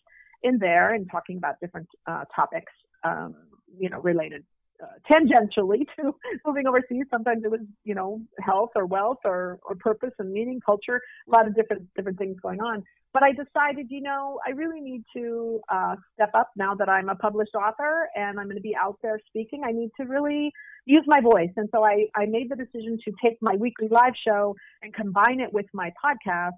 [0.43, 3.35] in there and talking about different uh, topics, um,
[3.79, 4.43] you know, related
[4.81, 6.15] uh, tangentially to
[6.45, 7.05] moving overseas.
[7.09, 11.31] Sometimes it was, you know, health or wealth or, or purpose and meaning, culture, a
[11.31, 12.83] lot of different different things going on.
[13.13, 17.09] But I decided, you know, I really need to uh, step up now that I'm
[17.09, 19.63] a published author and I'm going to be out there speaking.
[19.65, 20.51] I need to really
[20.85, 21.51] use my voice.
[21.57, 25.41] And so I, I made the decision to take my weekly live show and combine
[25.41, 26.51] it with my podcast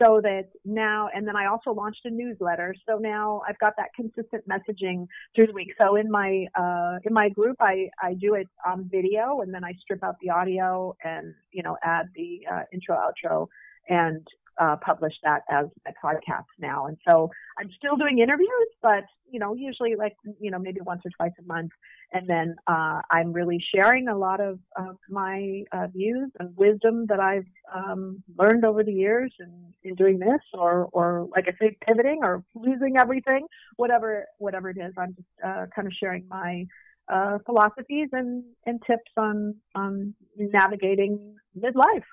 [0.00, 2.74] so that now and then I also launched a newsletter.
[2.88, 5.72] So now I've got that consistent messaging through the week.
[5.80, 9.64] So in my uh, in my group, I I do it on video and then
[9.64, 13.48] I strip out the audio and you know add the uh, intro outro
[13.88, 14.26] and
[14.62, 16.86] uh, publish that as a podcast now.
[16.86, 21.02] And so I'm still doing interviews, but you know, usually like you know maybe once
[21.04, 21.72] or twice a month.
[22.12, 27.06] And then uh, I'm really sharing a lot of, of my uh, views and wisdom
[27.06, 31.52] that I've um, learned over the years in, in doing this, or or like I
[31.58, 33.46] say, pivoting or losing everything,
[33.76, 34.92] whatever whatever it is.
[34.98, 36.66] I'm just uh, kind of sharing my
[37.08, 42.04] uh, philosophies and, and tips on on navigating midlife.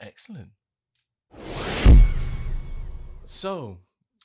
[0.00, 0.50] Excellent.
[3.26, 3.78] So,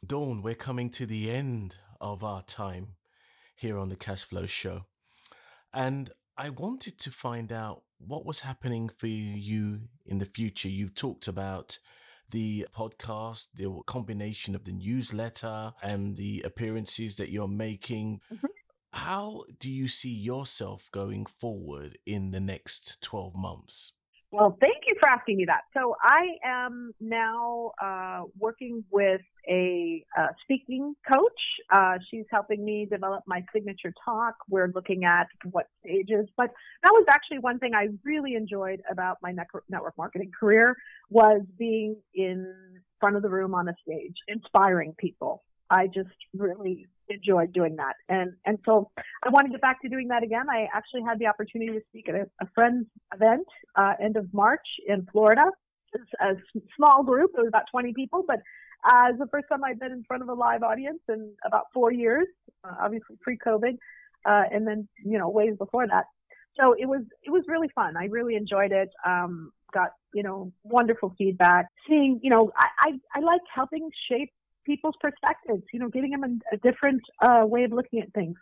[0.06, 2.96] Dawn, we're coming to the end of our time
[3.56, 4.88] here on the Cash Flow Show.
[5.74, 10.68] And I wanted to find out what was happening for you in the future.
[10.68, 11.80] You've talked about
[12.30, 18.20] the podcast, the combination of the newsletter and the appearances that you're making.
[18.34, 18.48] Mm-hmm.
[18.92, 23.94] How do you see yourself going forward in the next 12 months?
[24.32, 25.62] Well, thank you for asking me that.
[25.76, 31.42] So I am now uh, working with a uh, speaking coach.
[31.74, 34.36] Uh, she's helping me develop my signature talk.
[34.48, 36.52] We're looking at what stages, but
[36.84, 40.76] that was actually one thing I really enjoyed about my network marketing career
[41.10, 42.54] was being in
[43.00, 45.44] front of the room on a stage, inspiring people.
[45.72, 47.96] I just really enjoyed doing that.
[48.08, 48.92] And and so
[49.24, 50.50] I want to get back to doing that again.
[50.50, 54.34] I actually had the opportunity to speak at a, a friend's event uh, end of
[54.34, 55.46] March in Florida.
[55.94, 56.36] It's a
[56.76, 57.32] small group.
[57.36, 58.38] It was about 20 people, but
[58.86, 61.66] uh, it's the first time I've been in front of a live audience in about
[61.74, 62.28] four years,
[62.64, 63.78] uh, obviously pre-COVID,
[64.26, 66.06] uh, and then you know ways before that.
[66.60, 67.98] So it was it was really fun.
[67.98, 68.90] I really enjoyed it.
[69.06, 71.68] Um, got you know wonderful feedback.
[71.88, 74.32] Seeing you know I I, I like helping shape
[74.70, 78.38] people's perspectives, you know, giving them a, a different uh, way of looking at things.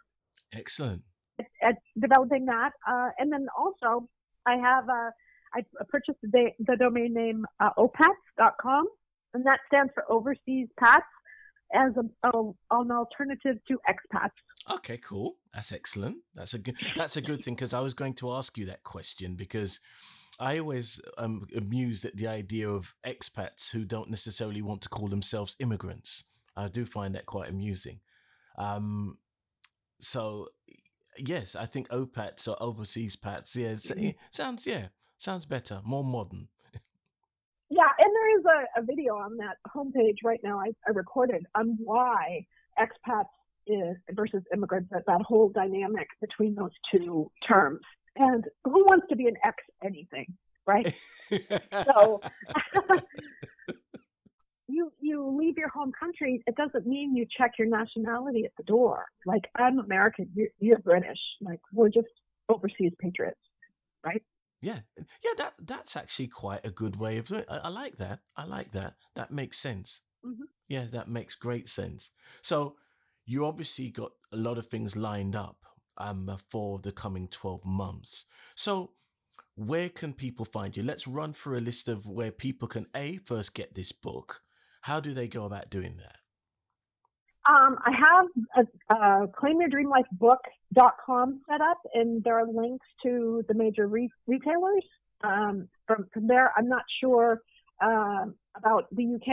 [0.53, 1.03] Excellent.
[1.39, 2.71] At, at developing that.
[2.87, 4.09] Uh, and then also,
[4.45, 5.11] I have, uh,
[5.55, 8.87] I purchased the, the domain name uh, opats.com,
[9.33, 11.05] and that stands for Overseas Pats
[11.73, 14.37] as a, a, an alternative to expats.
[14.75, 15.37] Okay, cool.
[15.53, 16.17] That's excellent.
[16.35, 16.75] That's a good.
[16.95, 19.79] That's a good thing because I was going to ask you that question because
[20.39, 24.89] I always am um, amused at the idea of expats who don't necessarily want to
[24.89, 26.25] call themselves immigrants.
[26.55, 27.99] I do find that quite amusing.
[28.57, 29.17] Um,
[29.99, 30.49] so
[31.17, 33.55] yes, I think OPATs or overseas pats.
[33.55, 34.09] Yeah, mm-hmm.
[34.31, 36.49] sounds yeah sounds better, more modern.
[37.69, 40.59] Yeah, and there is a, a video on that homepage right now.
[40.59, 42.45] I, I recorded on why
[42.79, 43.25] expats
[43.65, 44.89] is versus immigrants.
[44.91, 47.81] That that whole dynamic between those two terms.
[48.17, 50.33] And who wants to be an ex anything,
[50.65, 50.93] right?
[51.71, 52.21] so
[54.67, 56.43] you you leave your home country.
[56.47, 59.05] It doesn't mean you check your nationality at the door.
[59.25, 61.19] Like I'm American, you're, you're British.
[61.41, 62.07] Like we're just
[62.49, 63.39] overseas patriots,
[64.05, 64.21] right?
[64.61, 65.31] Yeah, yeah.
[65.37, 67.41] That that's actually quite a good way of doing.
[67.41, 67.47] It.
[67.49, 68.19] I, I like that.
[68.35, 68.95] I like that.
[69.15, 70.01] That makes sense.
[70.25, 70.45] Mm-hmm.
[70.67, 72.11] Yeah, that makes great sense.
[72.41, 72.75] So
[73.25, 75.57] you obviously got a lot of things lined up
[75.97, 78.25] um, for the coming 12 months.
[78.55, 78.91] So,
[79.55, 80.83] where can people find you?
[80.83, 84.41] Let's run through a list of where people can A, first get this book.
[84.81, 86.17] How do they go about doing that?
[87.49, 88.25] Um, I have
[88.57, 94.83] a, a claimyourdreamlifebook.com set up, and there are links to the major re- retailers.
[95.23, 97.41] Um, from, from there, I'm not sure
[97.81, 98.25] uh,
[98.55, 99.29] about the UK.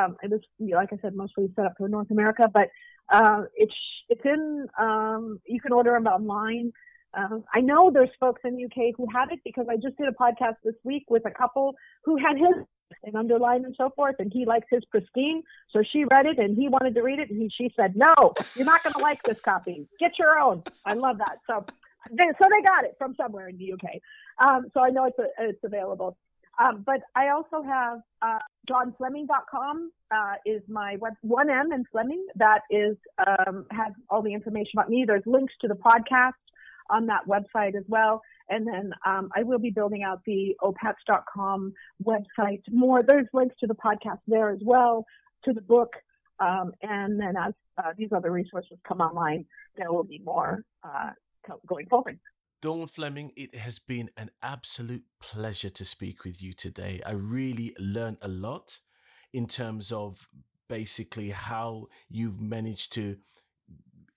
[0.00, 2.68] Um, it was, like I said, mostly set up for North America, but
[3.10, 3.74] uh, it's
[4.08, 4.66] it's in.
[4.78, 6.72] Um, you can order them online.
[7.14, 10.08] Uh, I know there's folks in the UK who have it because I just did
[10.08, 12.64] a podcast this week with a couple who had his
[13.04, 15.42] and underlined and so forth, and he likes his pristine.
[15.70, 18.14] So she read it and he wanted to read it, and he, she said, "No,
[18.54, 19.86] you're not going to like this copy.
[19.98, 21.38] Get your own." I love that.
[21.46, 21.64] So,
[22.10, 24.00] they, so they got it from somewhere in the UK.
[24.46, 26.16] Um, so I know it's a, it's available.
[26.58, 28.38] Um, but I also have uh,
[28.68, 32.96] dawnfleming.com uh, is my web, one M in Fleming that is
[33.26, 35.04] um, has all the information about me.
[35.06, 36.32] There's links to the podcast
[36.90, 38.22] on that website as well.
[38.48, 43.02] And then um, I will be building out the opats.com website more.
[43.02, 45.04] There's links to the podcast there as well,
[45.44, 45.92] to the book.
[46.40, 49.44] Um, and then as uh, these other resources come online,
[49.76, 51.10] there will be more uh,
[51.66, 52.18] going forward.
[52.60, 57.00] Dawn Fleming, it has been an absolute pleasure to speak with you today.
[57.06, 58.80] I really learned a lot
[59.32, 60.28] in terms of
[60.68, 63.18] basically how you've managed to,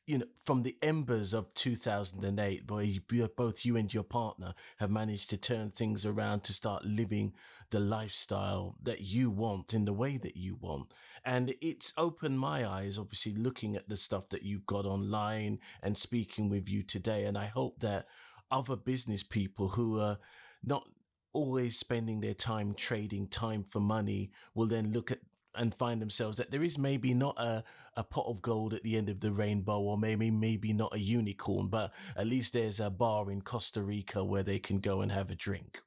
[0.08, 5.30] you know, from the embers of 2008, where both you and your partner have managed
[5.30, 7.34] to turn things around to start living
[7.70, 10.92] the lifestyle that you want in the way that you want.
[11.24, 15.96] And it's opened my eyes, obviously, looking at the stuff that you've got online and
[15.96, 17.26] speaking with you today.
[17.26, 18.08] And I hope that
[18.52, 20.18] other business people who are
[20.64, 20.88] not
[21.34, 25.20] always spending their time trading time for money will then look at
[25.56, 27.64] and find themselves that there is maybe not a,
[27.98, 31.00] a pot of gold at the end of the rainbow or maybe maybe not a
[31.00, 35.12] unicorn but at least there's a bar in costa rica where they can go and
[35.12, 35.82] have a drink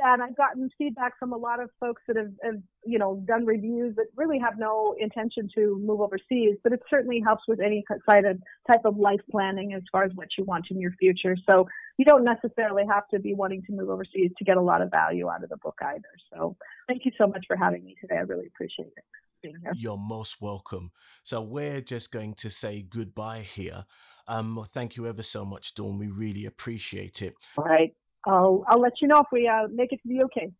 [0.00, 2.60] and i might add i've gotten feedback from a lot of folks that have, have
[2.84, 7.20] you know done reviews that really have no intention to move overseas but it certainly
[7.24, 8.38] helps with any type of
[8.70, 11.66] type of life planning as far as what you want in your future so
[12.00, 14.90] you don't necessarily have to be wanting to move overseas to get a lot of
[14.90, 16.08] value out of the book either.
[16.32, 16.56] So
[16.88, 18.16] thank you so much for having me today.
[18.16, 19.04] I really appreciate it.
[19.42, 19.72] Being here.
[19.74, 20.92] You're most welcome.
[21.22, 23.84] So we're just going to say goodbye here.
[24.26, 25.98] Um, thank you ever so much, Dawn.
[25.98, 27.34] We really appreciate it.
[27.58, 27.94] All right.
[28.26, 30.50] I'll, I'll let you know if we uh, make it to the okay.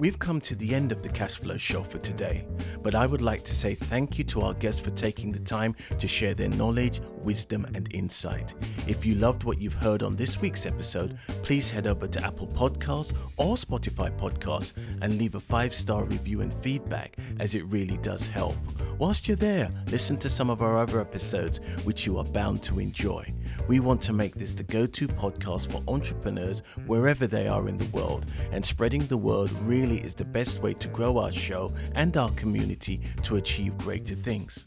[0.00, 2.46] We've come to the end of the cash flow show for today,
[2.82, 5.76] but I would like to say thank you to our guests for taking the time
[5.98, 8.54] to share their knowledge, wisdom, and insight.
[8.88, 12.46] If you loved what you've heard on this week's episode, please head over to Apple
[12.46, 14.72] Podcasts or Spotify Podcasts
[15.02, 18.56] and leave a five star review and feedback, as it really does help.
[18.98, 22.78] Whilst you're there, listen to some of our other episodes, which you are bound to
[22.78, 23.26] enjoy.
[23.68, 27.76] We want to make this the go to podcast for entrepreneurs wherever they are in
[27.76, 29.50] the world, and spreading the word
[29.90, 34.14] really is the best way to grow our show and our community to achieve greater
[34.14, 34.64] things.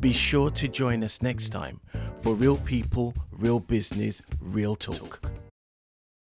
[0.00, 1.80] Be sure to join us next time
[2.20, 5.45] for Real People, Real Business, Real Talk.